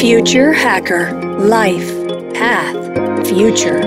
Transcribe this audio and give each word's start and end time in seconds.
Future 0.00 0.52
Hacker 0.52 1.12
Life 1.40 1.92
Path 2.38 3.26
Future. 3.26 3.80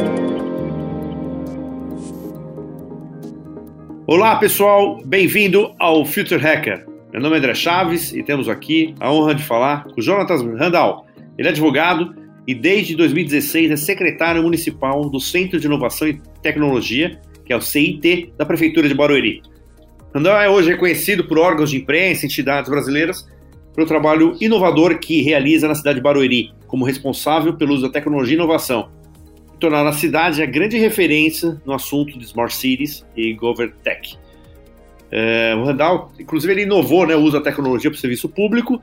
Olá 4.06 4.35
pessoal, 4.35 5.01
bem-vindo 5.05 5.74
ao 5.79 6.03
Future 6.03 6.37
Hacker. 6.37 6.85
Meu 7.13 7.21
nome 7.21 7.37
é 7.37 7.39
André 7.39 7.53
Chaves 7.53 8.11
e 8.11 8.21
temos 8.23 8.50
aqui 8.50 8.93
a 9.00 9.09
honra 9.09 9.34
de 9.34 9.43
falar 9.43 9.86
com 9.86 10.02
o 10.02 10.04
Jonatas 10.04 10.41
Randall. 10.41 11.07
Ele 11.38 11.47
é 11.47 11.52
advogado 11.52 12.14
e 12.46 12.54
desde 12.54 12.93
2016 12.98 13.71
é 13.71 13.78
secretário 13.78 14.43
municipal 14.43 15.09
do 15.09 15.20
Centro 15.21 15.62
de 15.62 15.66
Inovação 15.66 16.09
e 16.09 16.21
Tecnologia, 16.43 17.21
que 17.46 17.54
é 17.54 17.55
o 17.55 17.62
CIT 17.62 18.34
da 18.38 18.46
Prefeitura 18.46 18.89
de 18.89 18.93
Barueri. 18.93 19.41
Randall 20.14 20.41
é 20.41 20.50
hoje 20.50 20.71
reconhecido 20.71 21.23
por 21.23 21.39
órgãos 21.39 21.70
de 21.70 21.78
imprensa 21.78 22.25
e 22.25 22.28
entidades 22.28 22.70
brasileiras 22.70 23.25
pelo 23.73 23.88
trabalho 23.88 24.35
inovador 24.39 24.99
que 24.99 25.21
realiza 25.21 25.67
na 25.67 25.75
cidade 25.75 25.97
de 25.97 26.04
Barueri, 26.04 26.51
como 26.67 26.85
responsável 26.85 27.54
pelo 27.54 27.73
uso 27.73 27.83
da 27.83 27.89
tecnologia 27.89 28.36
e 28.36 28.37
inovação, 28.37 28.89
e 29.54 29.57
tornar 29.57 29.86
a 29.86 29.93
cidade 29.93 30.41
a 30.41 30.46
grande 30.46 30.77
referência 30.77 31.61
no 31.65 31.73
assunto 31.73 32.18
de 32.18 32.26
Smart 32.26 32.54
Cities 32.54 33.05
e 33.16 33.34
GovernTech. 33.34 34.18
É, 35.12 35.54
o 35.55 35.66
Randall, 35.66 36.12
inclusive, 36.20 36.54
ele 36.54 36.63
inovou 36.63 37.05
né, 37.05 37.16
o 37.16 37.20
uso 37.20 37.34
da 37.34 37.41
tecnologia 37.41 37.90
para 37.90 37.98
o 37.98 37.99
serviço 37.99 38.30
público 38.30 38.82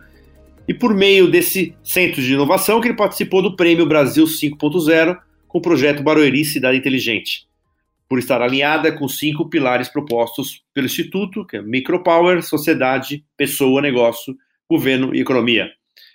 e 0.66 0.74
por 0.74 0.94
meio 0.94 1.30
desse 1.30 1.74
centro 1.82 2.20
de 2.20 2.34
inovação 2.34 2.80
que 2.80 2.88
ele 2.88 2.96
participou 2.96 3.41
do 3.41 3.56
Prêmio 3.56 3.86
Brasil 3.86 4.24
5.0 4.24 5.16
com 5.46 5.58
o 5.58 5.62
projeto 5.62 6.02
Barueri 6.02 6.44
Cidade 6.44 6.77
Inteligente, 6.77 7.48
por 8.06 8.18
estar 8.18 8.42
alinhada 8.42 8.92
com 8.92 9.08
cinco 9.08 9.48
pilares 9.48 9.88
propostos 9.88 10.62
pelo 10.74 10.86
Instituto, 10.86 11.46
que 11.46 11.56
é 11.56 11.62
Micropower, 11.62 12.42
Sociedade, 12.42 13.24
Pessoa, 13.34 13.80
Negócio 13.80 14.36
governo 14.70 15.14
e 15.14 15.20
economia. 15.20 15.70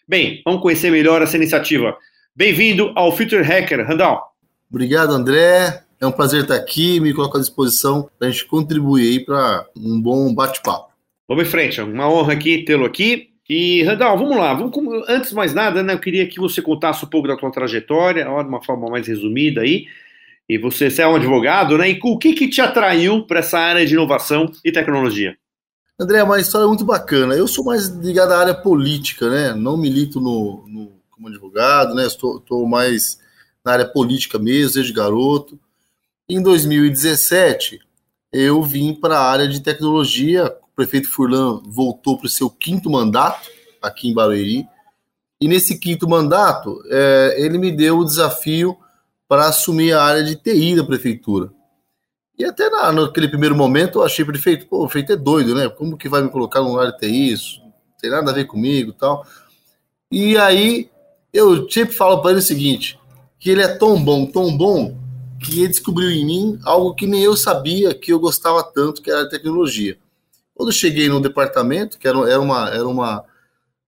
Bem, 0.08 0.42
vamos 0.46 0.62
conhecer 0.62 0.92
melhor 0.92 1.22
essa 1.24 1.36
iniciativa. 1.36 1.98
Bem-vindo 2.36 2.92
ao 2.96 3.12
Future 3.12 3.42
Hacker, 3.42 3.84
Randall. 3.86 4.22
Obrigado, 4.70 5.12
André. 5.12 5.82
É 6.00 6.06
um 6.06 6.12
prazer 6.12 6.44
estar 6.44 6.56
aqui, 6.56 7.00
me 7.00 7.14
coloco 7.14 7.38
à 7.38 7.40
disposição 7.40 8.08
para 8.20 8.28
a 8.28 8.32
gente 8.32 8.46
contribuir 8.46 9.26
para 9.26 9.66
um 9.76 10.00
bom 10.00 10.34
bate-papo. 10.36 10.92
Vamos 11.28 11.48
em 11.48 11.50
frente, 11.50 11.80
é 11.80 11.84
uma 11.84 12.08
honra 12.08 12.34
aqui 12.34 12.64
tê-lo 12.64 12.86
aqui. 12.86 13.30
E, 13.50 13.82
Randall, 13.84 14.18
vamos 14.20 14.38
lá. 14.38 14.54
Vamos, 14.54 14.72
antes 15.10 15.30
de 15.30 15.36
mais 15.36 15.54
nada, 15.54 15.82
né, 15.82 15.94
eu 15.94 16.00
queria 16.00 16.28
que 16.28 16.40
você 16.40 16.62
contasse 16.62 17.04
um 17.06 17.10
pouco 17.10 17.28
da 17.28 17.36
tua 17.36 17.52
trajetória, 17.52 18.24
de 18.24 18.30
uma 18.30 18.64
forma 18.64 18.88
mais 18.88 19.08
resumida 19.08 19.62
aí. 19.62 19.88
E 20.48 20.60
você, 20.60 20.92
você 20.92 21.02
é 21.02 21.08
um 21.08 21.16
advogado, 21.16 21.78
né? 21.78 21.90
E 21.90 22.00
o 22.04 22.18
que, 22.18 22.34
que 22.34 22.48
te 22.48 22.62
atraiu 22.62 23.24
para 23.24 23.40
essa 23.40 23.58
área 23.58 23.86
de 23.86 23.94
inovação 23.94 24.52
e 24.64 24.72
tecnologia? 24.72 25.38
André, 26.00 26.18
é 26.20 26.24
uma 26.24 26.40
história 26.40 26.68
muito 26.68 26.84
bacana. 26.84 27.36
Eu 27.36 27.48
sou 27.48 27.64
mais 27.64 27.88
ligado 27.88 28.32
à 28.32 28.40
área 28.40 28.56
política, 28.56 29.30
né? 29.30 29.54
Não 29.54 29.78
milito 29.78 30.20
no, 30.20 30.66
no 30.68 30.92
como 31.12 31.28
advogado, 31.28 31.94
né? 31.94 32.08
Estou, 32.08 32.38
estou 32.38 32.68
mais 32.68 33.20
na 33.64 33.74
área 33.74 33.86
política 33.86 34.40
mesmo, 34.40 34.74
desde 34.74 34.92
garoto. 34.92 35.60
Em 36.28 36.42
2017, 36.42 37.80
eu 38.32 38.64
vim 38.64 38.96
para 38.96 39.20
a 39.20 39.30
área 39.30 39.48
de 39.48 39.62
tecnologia. 39.62 40.46
O 40.64 40.76
prefeito 40.76 41.10
Furlan 41.10 41.62
voltou 41.64 42.18
para 42.18 42.26
o 42.26 42.30
seu 42.30 42.50
quinto 42.50 42.90
mandato 42.90 43.48
aqui 43.80 44.10
em 44.10 44.14
Barueri. 44.14 44.68
E 45.40 45.48
nesse 45.48 45.78
quinto 45.78 46.10
mandato, 46.10 46.82
é, 46.90 47.36
ele 47.38 47.60
me 47.60 47.72
deu 47.72 48.00
o 48.00 48.06
desafio 48.06 48.76
para 49.28 49.48
assumir 49.48 49.94
a 49.94 50.02
área 50.02 50.24
de 50.24 50.36
TI 50.36 50.76
da 50.76 50.84
prefeitura. 50.84 51.52
E 52.38 52.46
até 52.46 52.70
na, 52.70 52.92
naquele 52.92 53.28
primeiro 53.28 53.56
momento 53.56 54.00
eu 54.00 54.04
achei 54.04 54.26
prefeito, 54.26 54.66
pô, 54.66 54.84
o 54.84 54.88
prefeito 54.88 55.14
é 55.14 55.16
doido, 55.16 55.54
né? 55.54 55.70
Como 55.70 55.98
que 55.98 56.10
vai 56.10 56.22
me 56.22 56.30
colocar 56.30 56.62
no 56.62 56.70
lugar 56.70 56.92
de 56.92 56.98
ter 56.98 57.08
isso? 57.08 57.62
Não 57.62 57.72
tem 58.02 58.10
nada 58.10 58.32
a 58.32 58.34
ver 58.34 58.46
comigo 58.46 58.92
tal. 58.92 59.26
E 60.12 60.38
aí 60.38 60.90
eu 61.32 61.70
sempre 61.70 61.96
falo 61.96 62.22
para 62.22 62.32
ele 62.32 62.40
o 62.40 62.44
seguinte: 62.44 63.00
que 63.40 63.50
ele 63.50 63.62
é 63.62 63.68
tão 63.68 64.04
bom, 64.04 64.26
tão 64.26 64.56
bom, 64.56 64.98
que 65.40 65.60
ele 65.60 65.68
descobriu 65.68 66.10
em 66.10 66.26
mim 66.26 66.60
algo 66.64 66.96
que 66.96 67.06
nem 67.06 67.22
eu 67.22 67.36
sabia 67.36 67.94
que 67.94 68.12
eu 68.12 68.20
gostava 68.20 68.64
tanto, 68.64 69.02
que 69.02 69.12
era 69.12 69.24
a 69.24 69.30
tecnologia. 69.30 69.98
Quando 70.56 70.70
eu 70.70 70.74
cheguei 70.74 71.10
no 71.10 71.20
departamento, 71.20 71.98
que 71.98 72.08
era, 72.08 72.18
era, 72.30 72.40
uma, 72.40 72.70
era 72.70 72.88
uma, 72.88 73.24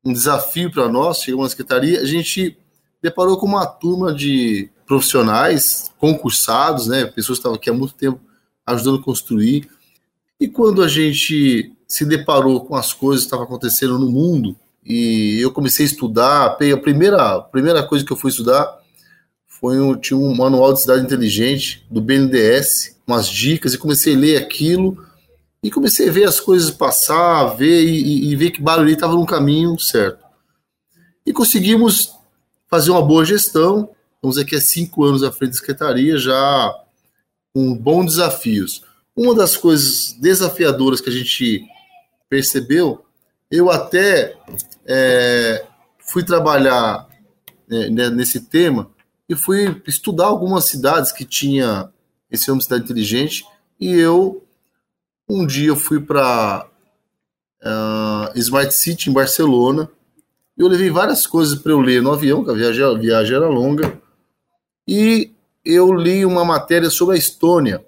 um 0.03 0.11
desafio 0.11 0.71
para 0.71 0.89
nós, 0.89 1.19
chegamos 1.19 1.45
na 1.45 1.49
secretaria, 1.49 2.01
a 2.01 2.05
gente 2.05 2.57
deparou 3.01 3.37
com 3.37 3.45
uma 3.45 3.65
turma 3.65 4.13
de 4.13 4.69
profissionais 4.85 5.91
concursados, 5.97 6.87
né, 6.87 7.05
pessoas 7.05 7.37
que 7.37 7.41
estavam 7.41 7.55
aqui 7.55 7.69
há 7.69 7.73
muito 7.73 7.93
tempo 7.93 8.19
ajudando 8.65 8.99
a 8.99 9.03
construir. 9.03 9.69
E 10.39 10.47
quando 10.47 10.81
a 10.81 10.87
gente 10.87 11.71
se 11.87 12.05
deparou 12.05 12.65
com 12.65 12.75
as 12.75 12.93
coisas 12.93 13.23
que 13.23 13.27
estavam 13.27 13.45
acontecendo 13.45 13.99
no 13.99 14.09
mundo, 14.09 14.55
e 14.83 15.39
eu 15.39 15.51
comecei 15.51 15.85
a 15.85 15.89
estudar, 15.89 16.45
a 16.45 16.77
primeira, 16.77 17.35
a 17.35 17.41
primeira 17.41 17.83
coisa 17.83 18.05
que 18.05 18.11
eu 18.11 18.17
fui 18.17 18.29
estudar 18.29 18.79
foi 19.47 19.79
um, 19.79 19.95
tinha 19.95 20.17
um 20.17 20.35
manual 20.35 20.73
de 20.73 20.81
cidade 20.81 21.03
inteligente 21.03 21.85
do 21.89 22.01
BNDES, 22.01 22.97
umas 23.07 23.27
dicas, 23.27 23.73
e 23.73 23.77
comecei 23.77 24.15
a 24.15 24.17
ler 24.17 24.37
aquilo, 24.37 25.03
e 25.63 25.71
comecei 25.71 26.09
a 26.09 26.11
ver 26.11 26.25
as 26.25 26.39
coisas 26.39 26.69
passar, 26.69 27.45
ver 27.55 27.83
e, 27.83 28.29
e 28.29 28.35
ver 28.35 28.51
que 28.51 28.61
Barueri 28.61 28.93
estava 28.93 29.13
no 29.13 29.25
caminho 29.25 29.79
certo. 29.79 30.23
E 31.25 31.33
conseguimos 31.33 32.13
fazer 32.69 32.91
uma 32.91 33.01
boa 33.01 33.25
gestão, 33.25 33.89
vamos 34.21 34.35
dizer 34.35 34.45
que 34.45 34.55
é 34.55 34.59
cinco 34.59 35.03
anos 35.03 35.23
à 35.23 35.31
frente 35.31 35.51
da 35.51 35.57
secretaria, 35.57 36.17
já 36.17 36.84
com 37.55 37.73
bons 37.73 38.07
desafios. 38.07 38.83
Uma 39.15 39.33
das 39.33 39.55
coisas 39.55 40.11
desafiadoras 40.19 40.99
que 40.99 41.09
a 41.09 41.13
gente 41.13 41.65
percebeu, 42.27 43.05
eu 43.49 43.71
até 43.71 44.35
é, 44.85 45.65
fui 45.99 46.21
trabalhar 46.21 47.07
é, 47.71 47.89
né, 47.89 48.09
nesse 48.09 48.41
tema 48.41 48.91
e 49.29 49.35
fui 49.35 49.81
estudar 49.87 50.25
algumas 50.25 50.65
cidades 50.65 51.13
que 51.13 51.23
tinha 51.23 51.89
esse 52.29 52.49
nome 52.49 52.61
cidade 52.61 52.83
inteligente 52.83 53.45
e 53.79 53.93
eu 53.93 54.43
um 55.29 55.47
dia 55.47 55.69
eu 55.69 55.77
fui 55.77 56.01
para 56.01 56.67
uh, 57.63 58.35
é, 58.35 58.39
Smart 58.39 58.73
City 58.73 59.09
em 59.09 59.13
Barcelona 59.13 59.89
eu 60.57 60.67
levei 60.67 60.89
várias 60.89 61.25
coisas 61.25 61.57
para 61.57 61.71
eu 61.71 61.79
ler 61.79 62.01
no 62.01 62.11
avião, 62.11 62.43
que 62.43 62.51
a 62.51 62.53
viagem, 62.53 62.83
a 62.83 62.93
viagem 62.93 63.35
era 63.35 63.47
longa 63.47 63.99
e 64.87 65.34
eu 65.65 65.91
li 65.91 66.25
uma 66.25 66.45
matéria 66.45 66.89
sobre 66.89 67.15
a 67.15 67.17
Estônia. 67.17 67.83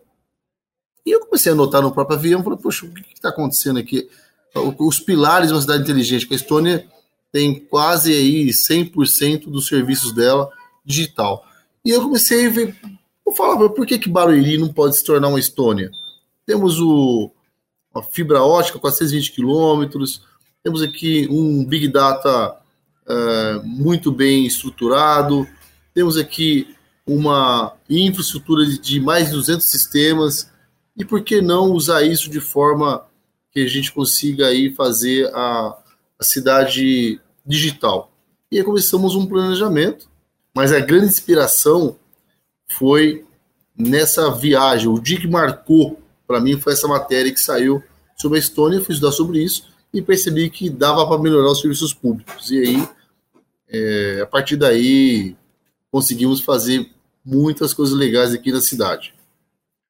E 1.06 1.12
eu 1.12 1.20
comecei 1.22 1.52
a 1.52 1.56
notar 1.56 1.82
no 1.82 1.92
próprio 1.92 2.18
avião, 2.18 2.44
falei, 2.44 2.60
poxa, 2.60 2.86
o 2.86 2.94
que 2.94 3.14
está 3.14 3.30
acontecendo 3.30 3.78
aqui? 3.80 4.10
Os 4.80 5.00
pilares 5.00 5.50
de 5.50 5.54
uma 5.54 5.62
cidade 5.62 5.84
inteligente, 5.84 6.28
a 6.32 6.36
Estônia 6.36 6.88
tem 7.32 7.60
quase 7.60 8.12
aí 8.12 8.48
100% 8.48 9.50
dos 9.50 9.68
serviços 9.68 10.12
dela 10.12 10.50
digital. 10.84 11.46
E 11.86 11.92
eu 11.92 12.02
comecei 12.02 12.48
a 12.48 12.50
ver, 12.50 12.76
eu 13.26 13.34
falava, 13.34 13.70
por 13.70 13.86
que 13.86 14.00
que 14.00 14.10
Barueri 14.10 14.58
não 14.58 14.74
pode 14.74 14.98
se 14.98 15.04
tornar 15.04 15.28
uma 15.28 15.40
Estônia? 15.40 15.92
Temos 16.46 16.80
o, 16.80 17.32
a 17.94 18.02
fibra 18.02 18.42
ótica, 18.42 18.80
420 18.80 19.32
quilômetros, 19.32 20.24
temos 20.64 20.82
aqui 20.82 21.28
um 21.30 21.64
Big 21.64 21.88
Data 21.90 22.58
é, 23.08 23.62
muito 23.64 24.12
bem 24.12 24.46
estruturado, 24.46 25.48
temos 25.94 26.18
aqui 26.18 26.76
uma 27.08 27.74
infraestrutura 27.90 28.66
de 28.66 29.00
mais 29.00 29.28
de 29.28 29.32
200 29.32 29.66
sistemas 29.66 30.52
e 30.96 31.06
por 31.06 31.24
que 31.24 31.42
não 31.42 31.72
usar 31.72 32.04
isso 32.04 32.30
de 32.30 32.42
forma 32.42 33.06
que 33.52 33.62
a 33.62 33.68
gente 33.68 33.94
consiga 33.94 34.48
aí 34.48 34.74
fazer 34.74 35.34
a, 35.34 35.78
a 36.20 36.24
cidade 36.24 37.20
digital. 37.46 38.12
E 38.52 38.58
aí 38.58 38.64
começamos 38.64 39.16
um 39.16 39.26
planejamento, 39.26 40.10
mas 40.54 40.74
a 40.74 40.80
grande 40.80 41.06
inspiração 41.06 41.96
foi 42.78 43.26
nessa 43.78 44.30
viagem. 44.32 44.90
O 44.90 45.00
dia 45.00 45.20
que 45.20 45.28
marcou 45.28 46.02
para 46.28 46.42
mim 46.42 46.60
foi 46.60 46.74
essa 46.74 46.88
matéria 46.88 47.32
que 47.32 47.40
saiu 47.40 47.82
sobre 48.18 48.38
a 48.38 48.42
Estônia, 48.42 48.82
fui 48.82 48.94
estudar 48.94 49.14
sobre 49.14 49.42
isso 49.42 49.68
e 49.94 50.02
percebi 50.02 50.50
que 50.50 50.70
dava 50.70 51.08
para 51.08 51.22
melhorar 51.22 51.52
os 51.52 51.62
serviços 51.62 51.94
públicos. 51.94 52.52
E 52.52 52.60
aí, 52.60 52.90
é, 53.70 54.20
a 54.24 54.26
partir 54.26 54.58
daí, 54.58 55.36
conseguimos 55.90 56.42
fazer 56.42 56.92
muitas 57.28 57.74
coisas 57.74 57.98
legais 57.98 58.34
aqui 58.34 58.52
na 58.52 58.62
cidade. 58.62 59.14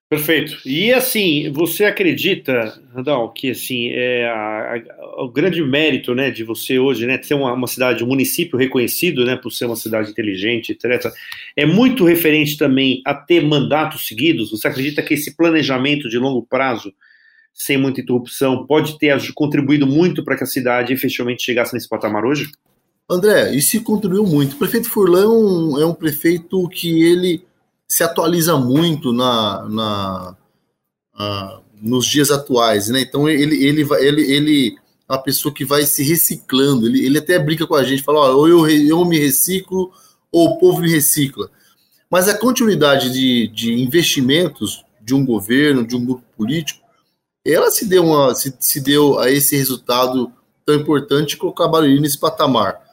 Perfeito. 0.09 0.57
E 0.65 0.93
assim, 0.93 1.51
você 1.51 1.83
acredita, 1.83 2.81
Randall, 2.95 3.29
que 3.33 3.51
assim 3.51 3.89
é 3.89 4.25
a, 4.25 4.75
a, 4.75 5.23
o 5.25 5.29
grande 5.29 5.61
mérito, 5.61 6.15
né, 6.15 6.31
de 6.31 6.45
você 6.45 6.79
hoje, 6.79 7.05
né, 7.05 7.21
ser 7.21 7.33
uma, 7.33 7.51
uma, 7.51 7.67
cidade, 7.67 8.05
um 8.05 8.07
município 8.07 8.57
reconhecido, 8.57 9.25
né, 9.25 9.35
por 9.35 9.51
ser 9.51 9.65
uma 9.65 9.75
cidade 9.75 10.09
inteligente, 10.09 10.71
etc. 10.71 11.11
É 11.57 11.65
muito 11.65 12.05
referente 12.05 12.57
também 12.57 13.01
a 13.05 13.13
ter 13.13 13.43
mandatos 13.43 14.07
seguidos. 14.07 14.49
Você 14.51 14.69
acredita 14.69 15.03
que 15.03 15.13
esse 15.13 15.35
planejamento 15.35 16.07
de 16.07 16.17
longo 16.17 16.41
prazo, 16.41 16.93
sem 17.53 17.77
muita 17.77 17.99
interrupção, 17.99 18.65
pode 18.65 18.97
ter 18.97 19.13
contribuído 19.33 19.85
muito 19.85 20.23
para 20.23 20.37
que 20.37 20.43
a 20.45 20.47
cidade 20.47 20.93
efetivamente 20.93 21.43
chegasse 21.43 21.73
nesse 21.73 21.89
patamar 21.89 22.23
hoje? 22.23 22.49
André, 23.09 23.55
isso 23.55 23.81
contribuiu 23.83 24.25
muito. 24.25 24.53
O 24.53 24.59
prefeito 24.59 24.89
Furlan 24.89 25.23
é 25.23 25.27
um, 25.27 25.81
é 25.81 25.85
um 25.85 25.93
prefeito 25.93 26.67
que 26.69 27.03
ele 27.03 27.45
se 27.87 28.03
atualiza 28.03 28.57
muito 28.57 29.13
na, 29.13 29.67
na 29.69 30.35
nos 31.81 32.05
dias 32.05 32.31
atuais, 32.31 32.89
né? 32.89 33.01
Então 33.01 33.29
ele, 33.29 33.63
ele, 33.63 33.87
ele, 34.01 34.31
ele 34.31 34.77
uma 35.07 35.21
pessoa 35.21 35.53
que 35.53 35.63
vai 35.63 35.83
se 35.83 36.03
reciclando. 36.03 36.85
Ele, 36.85 37.05
ele 37.05 37.17
até 37.17 37.39
brinca 37.39 37.65
com 37.65 37.75
a 37.75 37.83
gente, 37.83 38.03
fala, 38.03 38.19
ó, 38.19 38.35
ou 38.35 38.47
eu, 38.47 38.67
eu 38.67 39.05
me 39.05 39.17
reciclo, 39.17 39.91
ou 40.31 40.49
o 40.49 40.57
povo 40.57 40.81
me 40.81 40.91
recicla. 40.91 41.49
Mas 42.09 42.27
a 42.27 42.37
continuidade 42.37 43.11
de, 43.11 43.47
de 43.47 43.73
investimentos 43.73 44.83
de 45.01 45.13
um 45.13 45.25
governo, 45.25 45.87
de 45.87 45.95
um 45.95 46.05
grupo 46.05 46.23
político, 46.35 46.85
ela 47.45 47.71
se 47.71 47.85
deu, 47.85 48.03
uma, 48.03 48.35
se, 48.35 48.53
se 48.59 48.81
deu 48.81 49.19
a 49.19 49.31
esse 49.31 49.55
resultado 49.55 50.31
tão 50.65 50.75
importante 50.75 51.29
de 51.29 51.37
colocar 51.37 51.67
Barueri 51.67 51.99
nesse 51.99 52.19
patamar. 52.19 52.86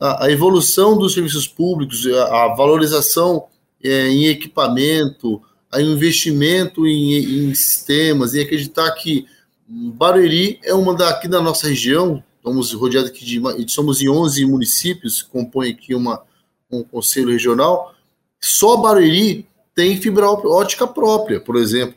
A, 0.00 0.26
a 0.26 0.30
evolução 0.30 0.96
dos 0.96 1.14
serviços 1.14 1.46
públicos, 1.46 2.06
a, 2.06 2.44
a 2.44 2.54
valorização 2.54 3.46
é, 3.82 4.08
em 4.08 4.26
equipamento, 4.26 5.42
a 5.70 5.80
investimento 5.80 6.86
em, 6.86 7.48
em, 7.48 7.54
sistemas, 7.54 8.34
e 8.34 8.40
acreditar 8.40 8.90
que 8.92 9.26
Barueri 9.66 10.58
é 10.64 10.72
uma 10.72 10.94
daqui 10.94 11.28
da 11.28 11.40
nossa 11.40 11.68
região, 11.68 12.22
estamos 12.36 12.72
rodeados 12.72 13.10
aqui 13.10 13.24
de, 13.24 13.72
somos 13.72 14.00
em 14.00 14.08
11 14.08 14.46
municípios, 14.46 15.22
compõe 15.22 15.70
aqui 15.70 15.94
uma, 15.94 16.22
um 16.70 16.82
conselho 16.82 17.30
regional, 17.30 17.94
só 18.40 18.76
Barueri 18.76 19.46
tem 19.74 20.00
fibra 20.00 20.28
ótica 20.28 20.86
própria, 20.86 21.40
por 21.40 21.56
exemplo. 21.56 21.96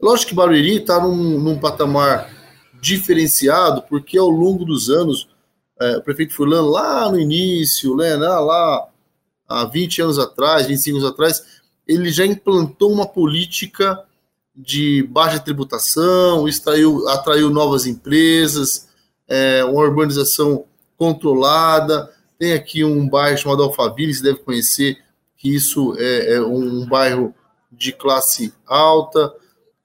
Lógico 0.00 0.30
que 0.30 0.34
Barueri 0.34 0.76
está 0.76 1.00
num, 1.00 1.40
num, 1.40 1.58
patamar 1.58 2.30
diferenciado, 2.80 3.82
porque 3.82 4.18
ao 4.18 4.28
longo 4.28 4.64
dos 4.64 4.90
anos, 4.90 5.28
é, 5.80 5.96
o 5.96 6.02
prefeito 6.02 6.34
Furlan, 6.34 6.62
lá 6.62 7.10
no 7.10 7.18
início, 7.18 7.96
né, 7.96 8.14
lá 8.16 8.88
há 9.48 9.64
20 9.64 10.02
anos 10.02 10.18
atrás, 10.18 10.66
25 10.66 10.98
anos 10.98 11.10
atrás, 11.10 11.44
ele 11.86 12.10
já 12.10 12.26
implantou 12.26 12.92
uma 12.92 13.06
política 13.06 14.02
de 14.54 15.02
baixa 15.04 15.38
tributação, 15.38 16.48
extraiu, 16.48 17.06
atraiu 17.08 17.50
novas 17.50 17.86
empresas, 17.86 18.88
é, 19.28 19.62
uma 19.64 19.82
urbanização 19.82 20.64
controlada. 20.96 22.10
Tem 22.38 22.54
aqui 22.54 22.82
um 22.82 23.08
bairro 23.08 23.38
chamado 23.38 23.62
Alphaville, 23.62 24.14
você 24.14 24.22
deve 24.22 24.38
conhecer, 24.38 24.98
que 25.36 25.54
isso 25.54 25.94
é, 25.98 26.34
é 26.34 26.40
um 26.40 26.86
bairro 26.86 27.34
de 27.70 27.92
classe 27.92 28.52
alta. 28.66 29.32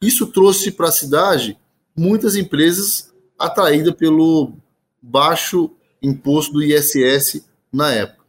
Isso 0.01 0.27
trouxe 0.27 0.71
para 0.71 0.87
a 0.87 0.91
cidade 0.91 1.57
muitas 1.95 2.35
empresas 2.35 3.13
atraídas 3.37 3.93
pelo 3.95 4.53
baixo 5.01 5.69
imposto 6.01 6.53
do 6.53 6.63
ISS 6.63 7.45
na 7.71 7.91
época. 7.91 8.21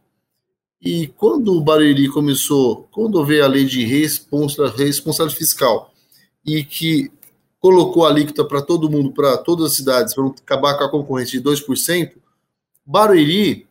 E 0.81 1.07
quando 1.07 1.53
o 1.53 1.61
Barueri 1.61 2.09
começou, 2.09 2.87
quando 2.91 3.23
veio 3.25 3.45
a 3.45 3.47
lei 3.47 3.65
de 3.65 3.85
responsabilidade 3.85 5.35
fiscal 5.35 5.93
e 6.45 6.63
que 6.63 7.09
colocou 7.59 8.05
a 8.05 8.09
alíquota 8.09 8.43
para 8.43 8.61
todo 8.61 8.89
mundo, 8.89 9.13
para 9.13 9.37
todas 9.37 9.71
as 9.71 9.77
cidades, 9.77 10.13
para 10.13 10.25
acabar 10.27 10.77
com 10.77 10.83
a 10.83 10.91
concorrência 10.91 11.39
de 11.39 11.49
2%, 11.49 12.11
Barueri, 12.85 13.65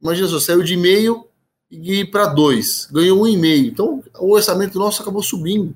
imagina 0.00 0.28
só, 0.28 0.38
saiu 0.38 0.62
de 0.62 0.76
meio 0.76 1.24
e 1.70 2.04
para 2.04 2.26
dois, 2.26 2.86
ganhou 2.92 3.22
um 3.22 3.26
e 3.26 3.36
meio. 3.36 3.66
Então, 3.66 4.02
o 4.18 4.32
orçamento 4.32 4.78
nosso 4.78 5.00
acabou 5.00 5.22
subindo. 5.22 5.74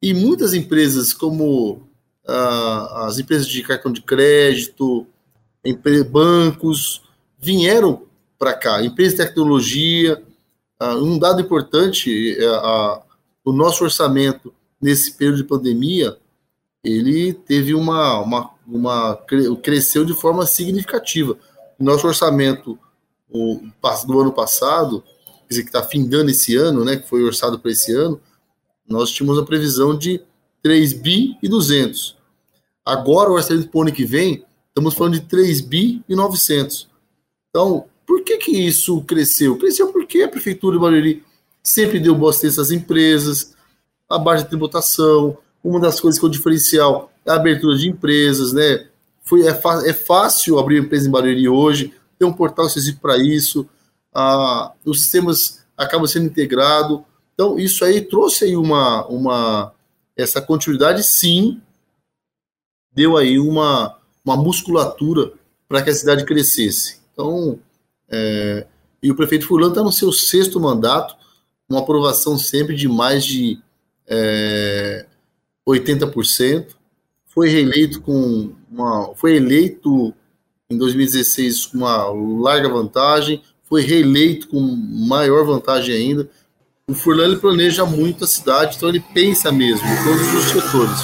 E 0.00 0.14
muitas 0.14 0.54
empresas, 0.54 1.12
como 1.12 1.82
ah, 2.26 3.06
as 3.06 3.18
empresas 3.18 3.48
de 3.48 3.62
cartão 3.62 3.92
de 3.92 4.00
crédito, 4.00 5.06
bancos, 6.10 7.02
vieram 7.38 8.02
para 8.38 8.54
cá. 8.54 8.82
Empresas 8.82 9.14
de 9.14 9.24
tecnologia, 9.24 10.22
ah, 10.78 10.94
um 10.96 11.18
dado 11.18 11.40
importante, 11.40 12.36
é, 12.38 12.46
o 13.44 13.52
nosso 13.52 13.84
orçamento 13.84 14.52
nesse 14.80 15.16
período 15.16 15.38
de 15.38 15.44
pandemia, 15.44 16.16
ele 16.84 17.32
teve 17.32 17.74
uma, 17.74 18.20
uma, 18.20 18.50
uma 18.66 19.16
cresceu 19.62 20.04
de 20.04 20.14
forma 20.14 20.46
significativa. 20.46 21.36
Nosso 21.78 22.06
orçamento 22.06 22.78
o, 23.28 23.60
do 24.06 24.20
ano 24.20 24.32
passado, 24.32 25.02
quer 25.26 25.48
dizer, 25.48 25.62
que 25.62 25.68
está 25.68 25.82
findando 25.82 26.30
esse 26.30 26.56
ano, 26.56 26.84
né, 26.84 26.96
que 26.96 27.08
foi 27.08 27.22
orçado 27.22 27.58
para 27.58 27.70
esse 27.70 27.92
ano, 27.92 28.20
nós 28.88 29.10
tínhamos 29.10 29.38
a 29.38 29.44
previsão 29.44 29.96
de 29.96 30.20
3 30.62 30.92
bi 30.94 31.36
e 31.42 31.48
200. 31.48 32.16
Agora, 32.84 33.30
o 33.30 33.34
orçamento 33.34 33.68
para 33.68 33.78
o 33.78 33.82
ano 33.82 33.92
que 33.92 34.04
vem, 34.04 34.44
estamos 34.78 34.94
falando 34.94 35.14
de 35.14 35.20
3 35.22 35.60
bi 35.60 36.02
e 36.08 36.14
900. 36.14 36.88
Então, 37.50 37.84
por 38.06 38.22
que 38.22 38.36
que 38.38 38.52
isso 38.52 39.02
cresceu? 39.02 39.56
Cresceu 39.56 39.92
porque 39.92 40.22
a 40.22 40.28
Prefeitura 40.28 40.76
de 40.76 40.82
Barueri 40.82 41.24
sempre 41.62 42.00
deu 42.00 42.14
boas 42.14 42.42
às 42.44 42.70
empresas, 42.70 43.54
a 44.08 44.18
baixa 44.18 44.44
tributação, 44.44 45.36
uma 45.62 45.80
das 45.80 46.00
coisas 46.00 46.18
que 46.18 46.24
é 46.24 46.28
o 46.28 46.32
diferencial 46.32 47.12
é 47.26 47.30
a 47.30 47.34
abertura 47.34 47.76
de 47.76 47.88
empresas, 47.88 48.52
né? 48.52 48.86
Foi, 49.22 49.46
é, 49.46 49.60
é 49.86 49.92
fácil 49.92 50.58
abrir 50.58 50.80
empresa 50.80 51.08
em 51.08 51.10
Barueri 51.10 51.48
hoje, 51.48 51.92
tem 52.18 52.26
um 52.26 52.32
portal 52.32 52.66
específico 52.66 53.02
para 53.02 53.18
isso, 53.18 53.68
ah, 54.14 54.72
os 54.84 55.02
sistemas 55.02 55.62
acabam 55.76 56.06
sendo 56.06 56.26
integrados, 56.26 57.00
então, 57.38 57.56
isso 57.56 57.84
aí 57.84 58.00
trouxe 58.00 58.46
aí 58.46 58.56
uma, 58.56 59.06
uma 59.06 59.72
essa 60.16 60.42
continuidade, 60.42 61.04
sim, 61.04 61.62
deu 62.92 63.16
aí 63.16 63.38
uma, 63.38 63.96
uma 64.28 64.36
musculatura 64.36 65.32
para 65.68 65.82
que 65.82 65.90
a 65.90 65.94
cidade 65.94 66.24
crescesse. 66.24 66.98
Então, 67.12 67.58
é, 68.08 68.66
e 69.02 69.10
o 69.10 69.14
prefeito 69.14 69.46
Fulano 69.46 69.72
está 69.72 69.82
no 69.82 69.92
seu 69.92 70.12
sexto 70.12 70.60
mandato, 70.60 71.16
uma 71.68 71.80
aprovação 71.80 72.38
sempre 72.38 72.74
de 72.74 72.88
mais 72.88 73.24
de 73.24 73.58
é, 74.06 75.06
80%. 75.68 76.74
Foi 77.26 77.48
reeleito 77.48 78.00
com 78.00 78.52
uma. 78.70 79.14
Foi 79.14 79.36
eleito 79.36 80.14
em 80.70 80.76
2016 80.76 81.66
com 81.66 81.78
uma 81.78 82.08
larga 82.42 82.68
vantagem, 82.68 83.42
foi 83.64 83.82
reeleito 83.82 84.48
com 84.48 84.60
maior 84.60 85.44
vantagem 85.44 85.94
ainda. 85.94 86.28
O 86.88 86.94
Furlan 86.94 87.24
ele 87.26 87.36
planeja 87.36 87.84
muito 87.84 88.24
a 88.24 88.26
cidade, 88.26 88.76
então 88.76 88.88
ele 88.88 89.04
pensa 89.12 89.52
mesmo 89.52 89.86
em 89.86 90.04
todos 90.04 90.34
os 90.34 90.44
setores. 90.44 90.98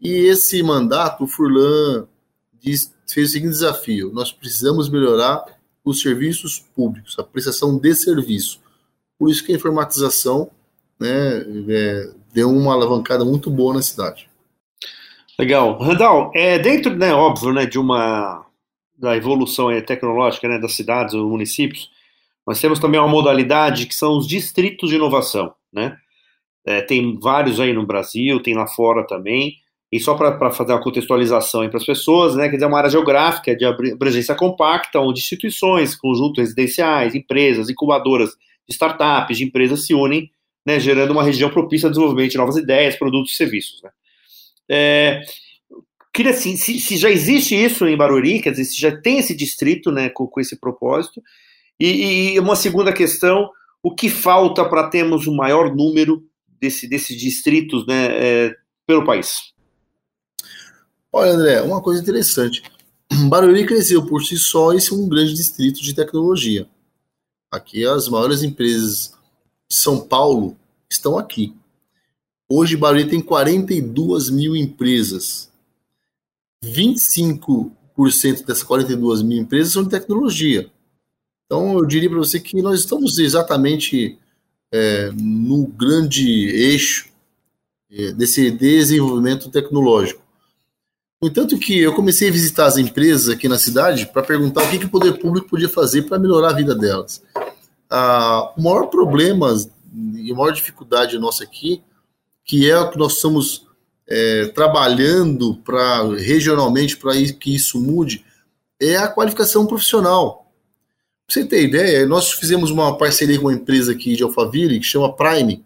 E 0.00 0.10
esse 0.26 0.62
mandato, 0.62 1.24
o 1.24 1.26
Furlan 1.26 2.06
diz, 2.64 2.94
fez 3.06 3.30
o 3.30 3.32
seguinte 3.32 3.50
desafio: 3.50 4.10
nós 4.12 4.32
precisamos 4.32 4.88
melhorar 4.88 5.44
os 5.84 6.00
serviços 6.00 6.58
públicos, 6.74 7.18
a 7.18 7.22
prestação 7.22 7.78
de 7.78 7.94
serviço. 7.94 8.60
Por 9.18 9.30
isso 9.30 9.44
que 9.44 9.52
a 9.52 9.56
informatização 9.56 10.50
né, 10.98 11.44
é, 11.68 12.10
deu 12.32 12.50
uma 12.50 12.72
alavancada 12.72 13.24
muito 13.24 13.50
boa 13.50 13.74
na 13.74 13.82
cidade. 13.82 14.28
Legal. 15.38 15.78
Randall, 15.78 16.30
é, 16.34 16.58
dentro, 16.58 16.96
né, 16.96 17.12
óbvio, 17.12 17.52
né, 17.52 17.66
de 17.66 17.78
uma 17.78 18.46
da 18.96 19.16
evolução 19.16 19.68
tecnológica 19.82 20.48
né, 20.48 20.58
das 20.58 20.72
cidades 20.74 21.14
ou 21.14 21.28
municípios, 21.28 21.90
nós 22.46 22.60
temos 22.60 22.78
também 22.78 23.00
uma 23.00 23.08
modalidade 23.08 23.86
que 23.86 23.94
são 23.94 24.16
os 24.16 24.26
distritos 24.26 24.88
de 24.88 24.96
inovação, 24.96 25.52
né? 25.72 25.98
É, 26.64 26.80
tem 26.80 27.18
vários 27.18 27.60
aí 27.60 27.72
no 27.72 27.84
Brasil, 27.84 28.40
tem 28.40 28.54
lá 28.54 28.66
fora 28.66 29.06
também. 29.06 29.56
E 29.94 30.00
só 30.00 30.16
para 30.16 30.50
fazer 30.50 30.72
uma 30.72 30.82
contextualização 30.82 31.68
para 31.68 31.78
as 31.78 31.86
pessoas, 31.86 32.34
né, 32.34 32.48
quer 32.48 32.56
dizer, 32.56 32.64
é 32.64 32.66
uma 32.66 32.78
área 32.78 32.90
geográfica 32.90 33.54
de 33.54 33.64
abrangência 33.64 34.34
compacta, 34.34 34.98
onde 34.98 35.20
instituições, 35.20 35.94
conjuntos 35.94 36.40
residenciais, 36.40 37.14
empresas, 37.14 37.70
incubadoras 37.70 38.30
de 38.68 38.74
startups, 38.74 39.38
de 39.38 39.44
empresas 39.44 39.86
se 39.86 39.94
unem, 39.94 40.32
né, 40.66 40.80
gerando 40.80 41.12
uma 41.12 41.22
região 41.22 41.48
propícia 41.48 41.86
ao 41.86 41.92
desenvolvimento 41.92 42.32
de 42.32 42.38
novas 42.38 42.56
ideias, 42.56 42.96
produtos 42.96 43.34
e 43.34 43.36
serviços. 43.36 43.80
Né. 43.84 43.90
É, 44.68 45.20
queria 46.12 46.32
assim, 46.32 46.56
se, 46.56 46.80
se, 46.80 46.96
já 46.96 47.08
existe 47.08 47.54
isso 47.54 47.86
em 47.86 47.96
Barueri, 47.96 48.42
quer 48.42 48.50
dizer, 48.50 48.64
se 48.64 48.80
já 48.80 49.00
tem 49.00 49.20
esse 49.20 49.32
distrito 49.32 49.92
né, 49.92 50.08
com, 50.08 50.26
com 50.26 50.40
esse 50.40 50.58
propósito, 50.58 51.22
e, 51.78 52.32
e 52.34 52.40
uma 52.40 52.56
segunda 52.56 52.92
questão, 52.92 53.48
o 53.80 53.94
que 53.94 54.08
falta 54.08 54.68
para 54.68 54.90
termos 54.90 55.28
o 55.28 55.36
maior 55.36 55.72
número 55.72 56.20
desse, 56.60 56.88
desses 56.88 57.16
distritos 57.16 57.86
né, 57.86 58.08
é, 58.10 58.56
pelo 58.88 59.04
país? 59.04 59.53
Olha, 61.16 61.30
André, 61.30 61.62
uma 61.62 61.80
coisa 61.80 62.02
interessante. 62.02 62.60
Barueri 63.30 63.64
cresceu 63.64 64.04
por 64.04 64.24
si 64.24 64.36
só 64.36 64.72
e 64.72 64.78
é 64.78 64.92
um 64.92 65.08
grande 65.08 65.32
distrito 65.32 65.80
de 65.80 65.94
tecnologia. 65.94 66.68
Aqui 67.52 67.86
as 67.86 68.08
maiores 68.08 68.42
empresas 68.42 69.14
de 69.68 69.76
São 69.76 70.00
Paulo 70.00 70.56
estão 70.90 71.16
aqui. 71.16 71.54
Hoje 72.50 72.76
Barueri 72.76 73.08
tem 73.08 73.20
42 73.20 74.28
mil 74.28 74.56
empresas. 74.56 75.52
25% 76.64 77.70
dessas 78.44 78.64
42 78.64 79.22
mil 79.22 79.38
empresas 79.38 79.72
são 79.72 79.84
de 79.84 79.90
tecnologia. 79.90 80.68
Então, 81.46 81.78
eu 81.78 81.86
diria 81.86 82.10
para 82.10 82.18
você 82.18 82.40
que 82.40 82.60
nós 82.60 82.80
estamos 82.80 83.20
exatamente 83.20 84.18
é, 84.72 85.12
no 85.12 85.64
grande 85.64 86.28
eixo 86.28 87.08
é, 87.88 88.10
desse 88.10 88.50
desenvolvimento 88.50 89.48
tecnológico. 89.48 90.23
No 91.24 91.30
entanto 91.30 91.58
que 91.58 91.80
eu 91.80 91.94
comecei 91.94 92.28
a 92.28 92.30
visitar 92.30 92.66
as 92.66 92.76
empresas 92.76 93.30
aqui 93.30 93.48
na 93.48 93.58
cidade 93.58 94.04
para 94.04 94.22
perguntar 94.22 94.62
o 94.62 94.70
que, 94.70 94.78
que 94.78 94.84
o 94.84 94.90
poder 94.90 95.18
público 95.18 95.48
podia 95.48 95.70
fazer 95.70 96.02
para 96.02 96.18
melhorar 96.18 96.50
a 96.50 96.52
vida 96.52 96.74
delas. 96.74 97.22
Ah, 97.88 98.52
o 98.54 98.60
maior 98.60 98.88
problema 98.88 99.56
e 100.16 100.30
a 100.30 100.34
maior 100.34 100.50
dificuldade 100.50 101.18
nossa 101.18 101.42
aqui, 101.42 101.82
que 102.44 102.70
é 102.70 102.78
o 102.78 102.90
que 102.90 102.98
nós 102.98 103.20
somos 103.20 103.66
é, 104.06 104.48
trabalhando 104.48 105.56
para 105.64 106.14
regionalmente 106.14 106.94
para 106.98 107.14
que 107.14 107.54
isso 107.54 107.80
mude 107.80 108.22
é 108.78 108.98
a 108.98 109.08
qualificação 109.08 109.66
profissional. 109.66 110.52
Pra 111.26 111.32
você 111.32 111.46
ter 111.46 111.64
ideia, 111.64 112.04
nós 112.04 112.32
fizemos 112.32 112.70
uma 112.70 112.98
parceria 112.98 113.38
com 113.38 113.46
uma 113.46 113.54
empresa 113.54 113.92
aqui 113.92 114.14
de 114.14 114.22
Alphaville 114.22 114.78
que 114.78 114.84
chama 114.84 115.16
Prime. 115.16 115.64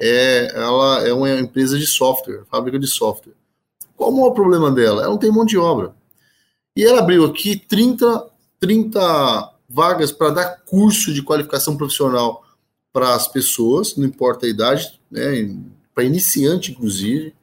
É, 0.00 0.52
ela 0.52 1.06
é 1.06 1.12
uma 1.12 1.30
empresa 1.30 1.78
de 1.78 1.86
software, 1.86 2.42
fábrica 2.50 2.76
de 2.76 2.88
software. 2.88 3.36
Qual 3.96 4.10
o 4.10 4.16
maior 4.16 4.30
problema 4.30 4.70
dela? 4.70 5.02
Ela 5.02 5.10
não 5.10 5.18
tem 5.18 5.30
mão 5.30 5.44
de 5.44 5.56
obra. 5.56 5.94
E 6.76 6.84
ela 6.84 7.00
abriu 7.00 7.24
aqui 7.24 7.56
30, 7.56 8.26
30 8.60 9.54
vagas 9.68 10.12
para 10.12 10.30
dar 10.30 10.56
curso 10.64 11.12
de 11.12 11.22
qualificação 11.22 11.76
profissional 11.76 12.44
para 12.92 13.14
as 13.14 13.28
pessoas, 13.28 13.96
não 13.96 14.06
importa 14.06 14.46
a 14.46 14.48
idade, 14.48 15.00
né, 15.10 15.54
para 15.94 16.04
iniciante, 16.04 16.72
inclusive, 16.72 17.34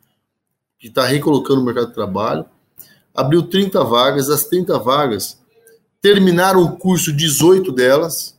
que 0.79 0.88
está 0.88 1.05
recolocando 1.05 1.62
o 1.62 1.63
mercado 1.63 1.88
de 1.88 1.93
trabalho. 1.93 2.45
Abriu 3.13 3.43
30 3.43 3.83
vagas, 3.83 4.29
as 4.29 4.45
30 4.45 4.77
vagas 4.79 5.39
terminaram 6.01 6.62
o 6.62 6.75
curso 6.77 7.13
18 7.13 7.72
delas, 7.72 8.38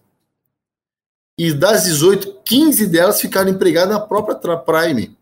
e 1.38 1.52
das 1.52 1.84
18, 1.84 2.42
15 2.44 2.86
delas 2.86 3.20
ficaram 3.20 3.50
empregadas 3.50 3.94
na 3.94 4.00
própria 4.00 4.56
Prime. 4.56 5.16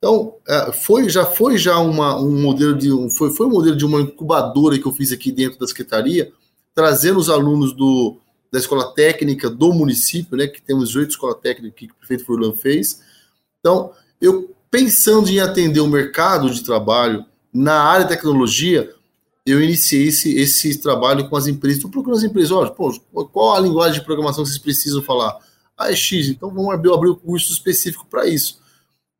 Então, 0.00 0.36
é, 0.48 0.72
foi, 0.72 1.10
já 1.10 1.26
foi 1.26 1.58
já 1.58 1.78
uma, 1.78 2.18
um 2.18 2.40
modelo 2.40 2.74
de 2.74 2.88
foi, 3.16 3.30
foi 3.32 3.46
um 3.46 3.50
modelo 3.50 3.76
de 3.76 3.84
uma 3.84 4.00
incubadora 4.00 4.78
que 4.78 4.86
eu 4.86 4.92
fiz 4.92 5.12
aqui 5.12 5.30
dentro 5.30 5.58
da 5.58 5.66
secretaria, 5.66 6.32
trazendo 6.74 7.20
os 7.20 7.28
alunos 7.28 7.74
do, 7.74 8.16
da 8.50 8.58
escola 8.58 8.94
técnica 8.94 9.50
do 9.50 9.74
município, 9.74 10.38
né, 10.38 10.46
que 10.46 10.62
temos 10.62 10.96
oito 10.96 11.10
escolas 11.10 11.36
técnicas 11.42 11.78
que 11.78 11.84
o 11.84 11.94
prefeito 11.96 12.24
Furlan 12.24 12.54
fez. 12.54 13.02
Então, 13.60 13.92
eu 14.18 14.54
pensando 14.70 15.28
em 15.28 15.38
atender 15.38 15.80
o 15.80 15.86
mercado 15.86 16.48
de 16.48 16.62
trabalho 16.64 17.26
na 17.52 17.82
área 17.82 18.06
de 18.06 18.12
tecnologia, 18.14 18.94
eu 19.44 19.62
iniciei 19.62 20.08
esse, 20.08 20.34
esse 20.34 20.80
trabalho 20.80 21.28
com 21.28 21.36
as 21.36 21.46
empresas. 21.46 21.78
Estou 21.78 21.90
procurando 21.90 22.18
as 22.18 22.24
empresas, 22.24 22.52
olha, 22.52 22.70
pô, 22.70 22.90
qual 23.32 23.54
a 23.54 23.60
linguagem 23.60 23.98
de 23.98 24.06
programação 24.06 24.44
que 24.44 24.50
vocês 24.50 24.62
precisam 24.62 25.02
falar? 25.02 25.36
Ah, 25.76 25.90
é 25.90 25.96
X, 25.96 26.28
então 26.28 26.50
vamos 26.50 26.72
abrir, 26.72 26.92
abrir 26.92 27.10
um 27.10 27.14
curso 27.14 27.52
específico 27.52 28.06
para 28.08 28.26
isso. 28.26 28.59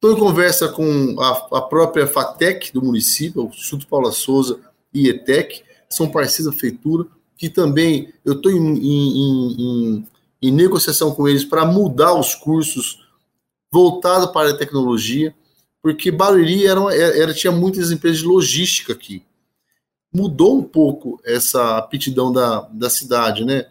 Estou 0.01 0.17
em 0.17 0.19
conversa 0.19 0.69
com 0.69 1.21
a, 1.21 1.59
a, 1.59 1.61
própria 1.61 2.07
FATEC 2.07 2.73
do 2.73 2.83
município, 2.83 3.45
o 3.45 3.49
Instituto 3.49 3.87
Paula 3.87 4.11
Souza 4.13 4.59
e 4.95 5.09
ETEC, 5.09 5.63
são 5.91 6.11
parceiros 6.11 6.47
da 6.47 6.59
prefeitura, 6.59 7.07
que 7.37 7.51
também 7.51 8.11
eu 8.25 8.35
estou 8.35 8.51
em, 8.51 8.79
em, 8.79 9.57
em, 9.59 10.09
em 10.41 10.51
negociação 10.51 11.15
com 11.15 11.29
eles 11.29 11.45
para 11.45 11.67
mudar 11.67 12.15
os 12.15 12.35
cursos 12.35 12.99
voltado 13.71 14.33
para 14.33 14.51
a 14.51 14.57
tecnologia, 14.57 15.35
porque 15.83 16.11
Barueri 16.11 16.67
era, 16.67 16.81
era, 16.95 17.35
tinha 17.35 17.53
muitas 17.53 17.91
empresas 17.91 18.21
de 18.21 18.27
logística 18.27 18.95
aqui 18.95 19.23
mudou 20.13 20.59
um 20.59 20.63
pouco 20.63 21.21
essa 21.25 21.79
aptidão 21.79 22.33
da, 22.33 22.61
da 22.73 22.91
cidade, 22.91 23.45
né? 23.45 23.67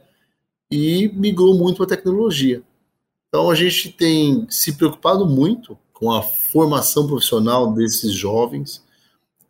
E 0.72 1.10
migrou 1.10 1.58
muito 1.58 1.78
para 1.78 1.86
a 1.86 1.98
tecnologia. 1.98 2.64
Então 3.28 3.50
a 3.50 3.56
gente 3.56 3.92
tem 3.92 4.48
se 4.50 4.74
preocupado 4.74 5.26
muito 5.26 5.78
com 6.00 6.12
a 6.12 6.22
formação 6.22 7.06
profissional 7.06 7.74
desses 7.74 8.14
jovens. 8.14 8.82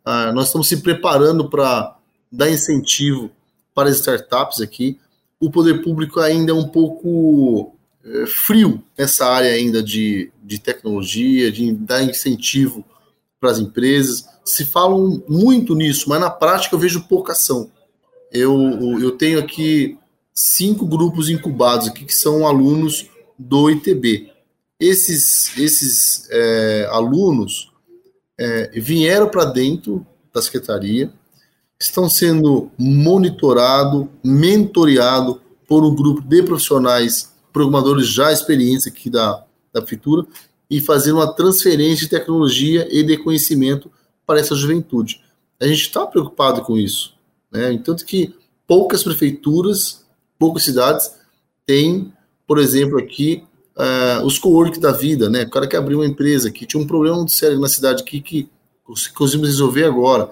Ah, 0.04 0.32
nós 0.32 0.46
estamos 0.46 0.68
se 0.68 0.78
preparando 0.78 1.48
para 1.48 1.96
dar 2.30 2.50
incentivo 2.50 3.30
para 3.74 3.88
as 3.88 3.96
startups 3.96 4.60
aqui. 4.60 4.98
O 5.38 5.50
poder 5.50 5.82
público 5.82 6.20
ainda 6.20 6.52
é 6.52 6.54
um 6.54 6.68
pouco 6.68 7.74
é, 8.04 8.26
frio 8.26 8.82
nessa 8.98 9.26
área 9.26 9.50
ainda 9.50 9.82
de, 9.82 10.30
de 10.42 10.58
tecnologia, 10.58 11.52
de 11.52 11.72
dar 11.72 12.02
incentivo 12.02 12.84
para 13.40 13.52
as 13.52 13.58
empresas 13.58 14.26
se 14.44 14.64
falam 14.64 15.22
muito 15.28 15.74
nisso, 15.74 16.08
mas 16.08 16.20
na 16.20 16.30
prática 16.30 16.74
eu 16.74 16.78
vejo 16.78 17.06
pouca 17.06 17.32
ação. 17.32 17.70
Eu, 18.32 18.98
eu 19.00 19.12
tenho 19.12 19.38
aqui 19.38 19.98
cinco 20.34 20.86
grupos 20.86 21.28
incubados 21.28 21.88
aqui 21.88 22.04
que 22.04 22.14
são 22.14 22.46
alunos 22.46 23.06
do 23.38 23.70
ITB. 23.70 24.29
Esses, 24.80 25.56
esses 25.58 26.26
é, 26.30 26.88
alunos 26.90 27.70
é, 28.38 28.70
vieram 28.80 29.28
para 29.28 29.44
dentro 29.44 30.06
da 30.32 30.40
secretaria, 30.40 31.12
estão 31.78 32.08
sendo 32.08 32.70
monitorados, 32.78 34.06
mentoreados 34.24 35.36
por 35.68 35.84
um 35.84 35.94
grupo 35.94 36.22
de 36.22 36.42
profissionais, 36.42 37.32
programadores 37.52 38.08
já 38.08 38.32
experientes 38.32 38.86
aqui 38.86 39.10
da, 39.10 39.44
da 39.72 39.80
prefeitura, 39.80 40.26
e 40.70 40.80
fazendo 40.80 41.16
uma 41.16 41.34
transferência 41.34 42.04
de 42.04 42.10
tecnologia 42.10 42.88
e 42.90 43.02
de 43.02 43.16
conhecimento 43.18 43.90
para 44.24 44.40
essa 44.40 44.54
juventude. 44.54 45.20
A 45.60 45.66
gente 45.66 45.82
está 45.82 46.06
preocupado 46.06 46.62
com 46.62 46.78
isso. 46.78 47.14
Né? 47.50 47.76
Tanto 47.84 48.06
que 48.06 48.34
poucas 48.66 49.02
prefeituras, 49.02 50.06
poucas 50.38 50.62
cidades 50.62 51.12
têm, 51.66 52.12
por 52.46 52.58
exemplo, 52.58 52.98
aqui 52.98 53.44
uh, 53.80 54.24
os 54.24 54.38
co-work 54.38 54.78
da 54.78 54.92
vida, 54.92 55.30
né? 55.30 55.44
O 55.44 55.50
cara 55.50 55.66
que 55.66 55.76
abriu 55.76 55.98
uma 55.98 56.06
empresa 56.06 56.50
que 56.50 56.66
tinha 56.66 56.82
um 56.82 56.86
problema 56.86 57.26
sério 57.28 57.58
na 57.58 57.68
cidade 57.68 58.02
aqui 58.02 58.20
que 58.20 58.48
conseguimos 58.84 59.48
resolver 59.48 59.84
agora. 59.84 60.30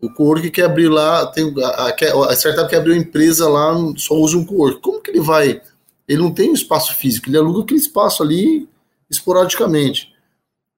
O 0.00 0.12
co-work 0.12 0.50
quer 0.50 0.64
abrir 0.64 0.88
lá, 0.88 1.26
tem 1.26 1.54
a, 1.62 1.68
a, 1.68 2.30
a 2.30 2.34
startup 2.34 2.68
que 2.68 2.76
abriu 2.76 2.94
uma 2.94 3.00
empresa 3.00 3.48
lá, 3.48 3.74
só 3.96 4.14
usa 4.14 4.36
um 4.36 4.44
co-work. 4.44 4.80
Como 4.80 5.00
que 5.00 5.10
ele 5.10 5.20
vai? 5.20 5.62
Ele 6.06 6.20
não 6.20 6.32
tem 6.32 6.50
um 6.50 6.54
espaço 6.54 6.94
físico, 6.96 7.28
ele 7.28 7.38
aluga 7.38 7.62
aquele 7.62 7.80
espaço 7.80 8.22
ali 8.22 8.68
esporadicamente. 9.08 10.12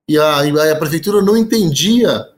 E 0.09 0.19
a, 0.19 0.41
a 0.41 0.77
prefeitura 0.77 1.23
não 1.23 1.37
entendia 1.37 2.29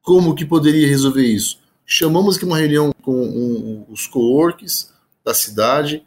como 0.00 0.34
que 0.34 0.44
poderia 0.44 0.86
resolver 0.86 1.26
isso? 1.26 1.58
Chamamos 1.84 2.36
aqui 2.36 2.44
uma 2.44 2.58
reunião 2.58 2.92
com 3.02 3.12
um, 3.12 3.84
os 3.88 4.06
co-works 4.06 4.92
da 5.24 5.34
cidade, 5.34 6.04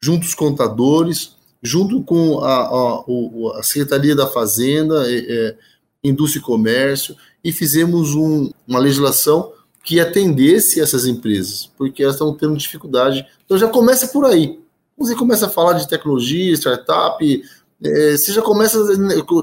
junto 0.00 0.24
os 0.24 0.34
contadores, 0.34 1.33
junto 1.64 2.02
com 2.02 2.40
a, 2.40 2.54
a, 2.54 3.58
a 3.58 3.62
Secretaria 3.62 4.14
da 4.14 4.26
Fazenda, 4.26 5.10
é, 5.10 5.16
é, 5.18 5.56
Indústria 6.02 6.40
e 6.40 6.44
Comércio, 6.44 7.16
e 7.42 7.52
fizemos 7.52 8.14
um, 8.14 8.50
uma 8.68 8.78
legislação 8.78 9.52
que 9.82 10.00
atendesse 10.00 10.80
essas 10.80 11.06
empresas, 11.06 11.70
porque 11.76 12.02
elas 12.02 12.14
estão 12.16 12.34
tendo 12.34 12.56
dificuldade. 12.56 13.26
Então 13.44 13.56
já 13.58 13.68
começa 13.68 14.08
por 14.08 14.24
aí. 14.24 14.58
Você 14.96 15.14
começa 15.14 15.46
a 15.46 15.50
falar 15.50 15.72
de 15.74 15.88
tecnologia, 15.88 16.54
startup, 16.54 17.42
é, 17.82 18.16
você 18.16 18.32
já 18.32 18.42
começa 18.42 18.78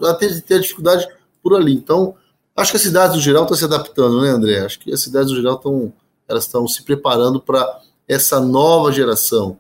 a 0.08 0.14
ter, 0.14 0.42
ter 0.42 0.60
dificuldade 0.60 1.08
por 1.44 1.56
ali. 1.56 1.74
Então, 1.74 2.16
Acho 2.56 2.72
que 2.72 2.78
as 2.78 2.84
cidades 2.84 3.16
no 3.16 3.22
geral 3.22 3.44
estão 3.44 3.58
se 3.58 3.66
adaptando, 3.66 4.22
né, 4.22 4.30
André? 4.30 4.60
Acho 4.60 4.80
que 4.80 4.92
as 4.92 5.02
cidades 5.02 5.32
no 5.32 5.38
geral 5.38 5.56
estão 5.56 5.94
elas 6.28 6.46
estão 6.46 6.66
se 6.66 6.84
preparando 6.84 7.42
para 7.42 7.82
essa 8.08 8.40
nova 8.40 8.90
geração, 8.92 9.58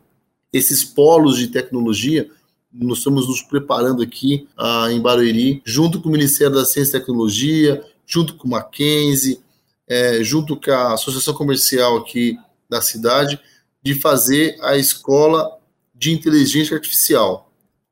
esses 0.53 0.85
polos 0.85 1.37
de 1.37 1.47
tecnologia. 1.47 2.29
Nós 2.73 2.99
estamos 2.99 3.27
nos 3.27 3.41
preparando 3.41 4.01
aqui 4.01 4.47
ah, 4.57 4.87
em 4.91 5.01
Barueri, 5.01 5.61
junto 5.65 6.01
com 6.01 6.09
o 6.09 6.11
Ministério 6.11 6.55
da 6.55 6.65
Ciência 6.65 6.97
e 6.97 6.99
Tecnologia, 6.99 7.83
junto 8.05 8.35
com 8.35 8.47
o 8.47 8.51
Mackenzie, 8.51 9.39
é, 9.87 10.23
junto 10.23 10.55
com 10.55 10.71
a 10.71 10.93
Associação 10.93 11.33
Comercial 11.33 11.97
aqui 11.97 12.37
da 12.69 12.81
cidade, 12.81 13.39
de 13.83 13.95
fazer 13.95 14.57
a 14.61 14.77
escola 14.77 15.57
de 15.93 16.11
inteligência 16.11 16.75
artificial. 16.75 17.51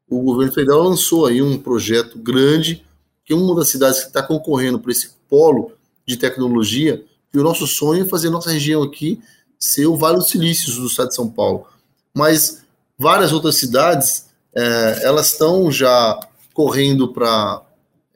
O 0.10 0.22
governo 0.22 0.54
federal 0.54 0.82
lançou 0.82 1.26
aí 1.26 1.42
um 1.42 1.58
projeto 1.58 2.18
grande 2.18 2.86
que 3.26 3.34
uma 3.34 3.56
das 3.56 3.68
cidades 3.68 4.00
que 4.00 4.08
está 4.08 4.24
concorrendo 4.24 4.80
para 4.80 4.92
esse 4.92 5.12
polo 5.30 5.74
de 6.08 6.18
tecnologia, 6.18 7.04
e 7.32 7.38
o 7.38 7.44
nosso 7.44 7.68
sonho 7.68 8.04
é 8.04 8.08
fazer 8.08 8.30
nossa 8.30 8.50
região 8.50 8.82
aqui 8.82 9.22
ser 9.60 9.86
o 9.86 9.96
Vale 9.98 10.18
dos 10.18 10.30
Silícios 10.30 10.78
do 10.78 10.88
estado 10.88 11.10
de 11.10 11.16
São 11.16 11.30
Paulo. 11.30 11.68
Mas 12.16 12.64
várias 12.98 13.32
outras 13.32 13.56
cidades, 13.56 14.29
é, 14.56 15.02
elas 15.04 15.32
estão 15.32 15.72
já 15.72 16.20
correndo 16.54 17.14
para 17.14 17.62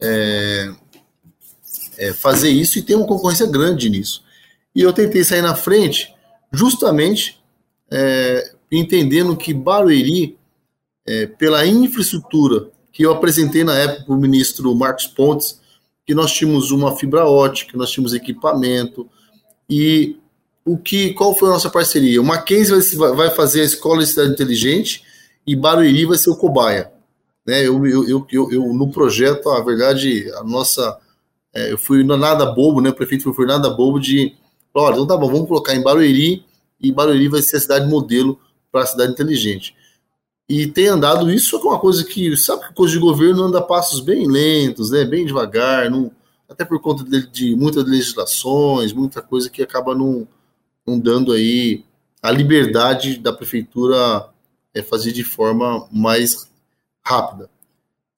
é, 0.02 0.72
é, 1.98 2.14
fazer 2.14 2.50
isso 2.50 2.78
e 2.78 2.82
tem 2.82 2.96
uma 2.96 3.08
concorrência 3.08 3.46
grande 3.46 3.90
nisso. 3.90 4.24
E 4.76 4.82
eu 4.82 4.92
tentei 4.92 5.24
sair 5.24 5.42
na 5.42 5.56
frente 5.56 6.14
justamente 6.52 7.42
é, 7.92 8.54
entendendo 8.72 9.36
que 9.38 9.54
Barueri, 9.54 10.38
é, 11.06 11.28
pela 11.28 11.66
infraestrutura 11.66 12.70
que 12.92 13.04
eu 13.04 13.12
apresentei 13.12 13.64
na 13.64 13.78
época 13.78 14.06
para 14.06 14.16
o 14.16 14.20
ministro 14.20 14.74
Marcos 14.76 15.08
Pontes, 15.08 15.60
que 16.06 16.14
nós 16.14 16.32
tínhamos 16.32 16.72
uma 16.72 16.96
fibra 16.96 17.26
ótica, 17.26 17.78
nós 17.78 17.92
tínhamos 17.92 18.14
equipamento, 18.14 19.10
e 19.70 20.18
o 20.66 20.78
que, 20.78 21.14
qual 21.14 21.36
foi 21.36 21.50
a 21.50 21.54
nossa 21.54 21.70
parceria? 21.70 22.22
O 22.22 22.26
Mackenzie 22.26 22.74
vai 22.96 23.30
fazer 23.32 23.62
a 23.62 23.66
Escola 23.66 24.04
de 24.04 24.10
Cidade 24.10 24.32
Inteligente 24.32 25.04
e 25.46 25.56
Barueri 25.56 26.06
vai 26.06 26.18
ser 26.18 26.30
o 26.30 26.36
cobaia. 26.36 26.92
Né? 27.46 27.68
Eu, 27.68 27.86
eu, 27.86 28.26
eu, 28.32 28.52
eu, 28.52 28.74
no 28.74 28.92
projeto, 28.92 29.50
a 29.50 29.62
verdade, 29.62 30.32
a 30.36 30.44
nossa. 30.44 30.98
É, 31.54 31.72
eu 31.72 31.78
fui 31.78 32.04
nada 32.04 32.46
bobo, 32.48 32.82
né? 32.82 32.90
O 32.90 32.96
prefeito 32.96 33.34
foi 33.34 33.46
nada 33.46 33.70
bobo 33.70 34.00
de. 34.00 34.36
Olha, 34.74 34.94
então 34.94 35.06
tá 35.06 35.16
bom, 35.16 35.28
vamos 35.28 35.48
colocar 35.48 35.76
em 35.76 35.84
Barueri 35.84 36.44
e 36.82 36.92
Barueri 36.92 37.28
vai 37.28 37.42
ser 37.42 37.58
a 37.58 37.60
cidade 37.60 37.88
modelo 37.88 38.40
para 38.72 38.82
a 38.82 38.88
cidade 38.88 39.12
inteligente. 39.12 39.76
E 40.50 40.68
tem 40.68 40.88
andado 40.88 41.32
isso, 41.32 41.60
que 41.60 41.68
é 41.68 41.70
uma 41.70 41.80
coisa 41.80 42.04
que, 42.04 42.36
sabe 42.36 42.68
que 42.68 42.74
coisa 42.74 42.94
de 42.94 43.00
governo 43.00 43.44
anda 43.44 43.62
passos 43.62 44.00
bem 44.00 44.28
lentos, 44.28 44.92
né, 44.92 45.06
bem 45.06 45.26
devagar, 45.26 45.90
não, 45.90 46.12
até 46.50 46.66
por 46.66 46.82
conta 46.82 47.04
de, 47.04 47.28
de 47.28 47.56
muitas 47.56 47.86
legislações, 47.86 48.92
muita 48.92 49.22
coisa 49.22 49.50
que 49.50 49.62
acaba 49.62 49.96
não, 49.96 50.28
não 50.86 51.00
dando 51.00 51.32
aí 51.32 51.86
a 52.22 52.32
liberdade 52.32 53.18
da 53.18 53.32
prefeitura 53.32 54.28
é, 54.74 54.82
fazer 54.82 55.12
de 55.12 55.24
forma 55.24 55.88
mais 55.92 56.50
rápida. 57.06 57.50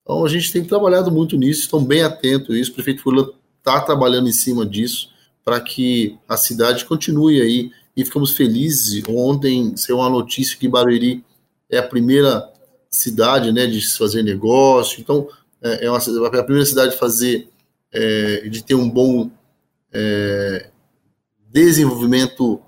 Então 0.02 0.24
a 0.24 0.28
gente 0.28 0.52
tem 0.52 0.64
trabalhado 0.64 1.10
muito 1.10 1.36
nisso, 1.36 1.62
estão 1.62 1.84
bem 1.84 2.02
atentos 2.02 2.56
isso, 2.56 2.70
a 2.70 2.74
prefeitura 2.74 3.28
está 3.58 3.80
trabalhando 3.80 4.28
em 4.28 4.32
cima 4.32 4.64
disso 4.64 5.10
para 5.44 5.60
que 5.60 6.18
a 6.28 6.36
cidade 6.36 6.84
continue 6.84 7.40
aí 7.40 7.70
e 7.96 8.04
ficamos 8.04 8.32
felizes. 8.36 9.02
Ontem 9.08 9.76
saiu 9.76 9.98
uma 9.98 10.08
notícia 10.08 10.56
que 10.56 10.68
Barueri 10.68 11.24
é 11.70 11.78
a 11.78 11.82
primeira 11.82 12.52
cidade 12.90 13.52
né, 13.52 13.66
de 13.66 13.80
se 13.80 13.98
fazer 13.98 14.22
negócio, 14.22 15.00
então 15.00 15.28
é, 15.62 15.86
é 15.86 15.90
uma, 15.90 15.98
é 15.98 16.38
a 16.38 16.44
primeira 16.44 16.66
cidade 16.66 16.92
de 16.92 16.98
fazer, 16.98 17.48
é, 17.92 18.48
de 18.48 18.62
ter 18.62 18.74
um 18.74 18.88
bom 18.88 19.30
é, 19.92 20.70
desenvolvimento, 21.48 22.60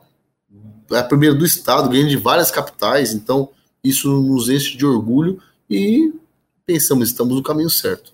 é 0.90 0.99
a 0.99 1.04
primeira 1.04 1.35
do 1.35 1.45
estado, 1.45 1.88
ganhando 1.88 2.09
de 2.09 2.16
várias 2.16 2.50
capitais, 2.50 3.12
então 3.12 3.50
isso 3.82 4.20
nos 4.23 4.49
enche 4.49 4.76
de 4.76 4.85
orgulho 4.85 5.40
e 5.70 6.12
pensamos, 6.66 7.08
estamos 7.08 7.37
no 7.37 7.42
caminho 7.42 7.70
certo. 7.70 8.12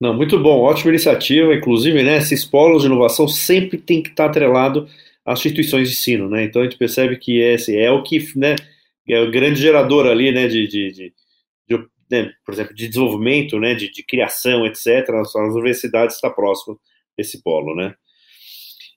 Não, 0.00 0.12
muito 0.12 0.38
bom, 0.38 0.60
ótima 0.60 0.90
iniciativa. 0.90 1.54
Inclusive, 1.54 2.02
né, 2.02 2.18
esses 2.18 2.44
polos 2.44 2.82
de 2.82 2.88
inovação 2.88 3.28
sempre 3.28 3.78
tem 3.78 4.02
que 4.02 4.10
estar 4.10 4.26
atrelado 4.26 4.88
às 5.24 5.38
instituições 5.38 5.88
de 5.88 5.94
ensino, 5.94 6.28
né? 6.28 6.44
Então 6.44 6.60
a 6.60 6.64
gente 6.64 6.76
percebe 6.76 7.16
que 7.16 7.38
esse 7.38 7.76
é 7.78 7.90
o 7.90 8.02
que, 8.02 8.18
né, 8.36 8.56
é 9.08 9.20
o 9.20 9.30
grande 9.30 9.60
gerador 9.60 10.06
ali, 10.06 10.32
né, 10.32 10.48
de, 10.48 10.66
de, 10.66 10.90
de, 10.90 11.14
de 11.68 11.86
né, 12.10 12.32
por 12.44 12.52
exemplo, 12.52 12.74
de 12.74 12.88
desenvolvimento, 12.88 13.60
né, 13.60 13.74
de, 13.74 13.92
de 13.92 14.02
criação, 14.02 14.66
etc. 14.66 15.08
As, 15.20 15.36
as 15.36 15.54
universidades 15.54 16.16
estão 16.16 16.32
próximas 16.32 16.78
desse 17.16 17.42
polo, 17.42 17.74
né? 17.76 17.94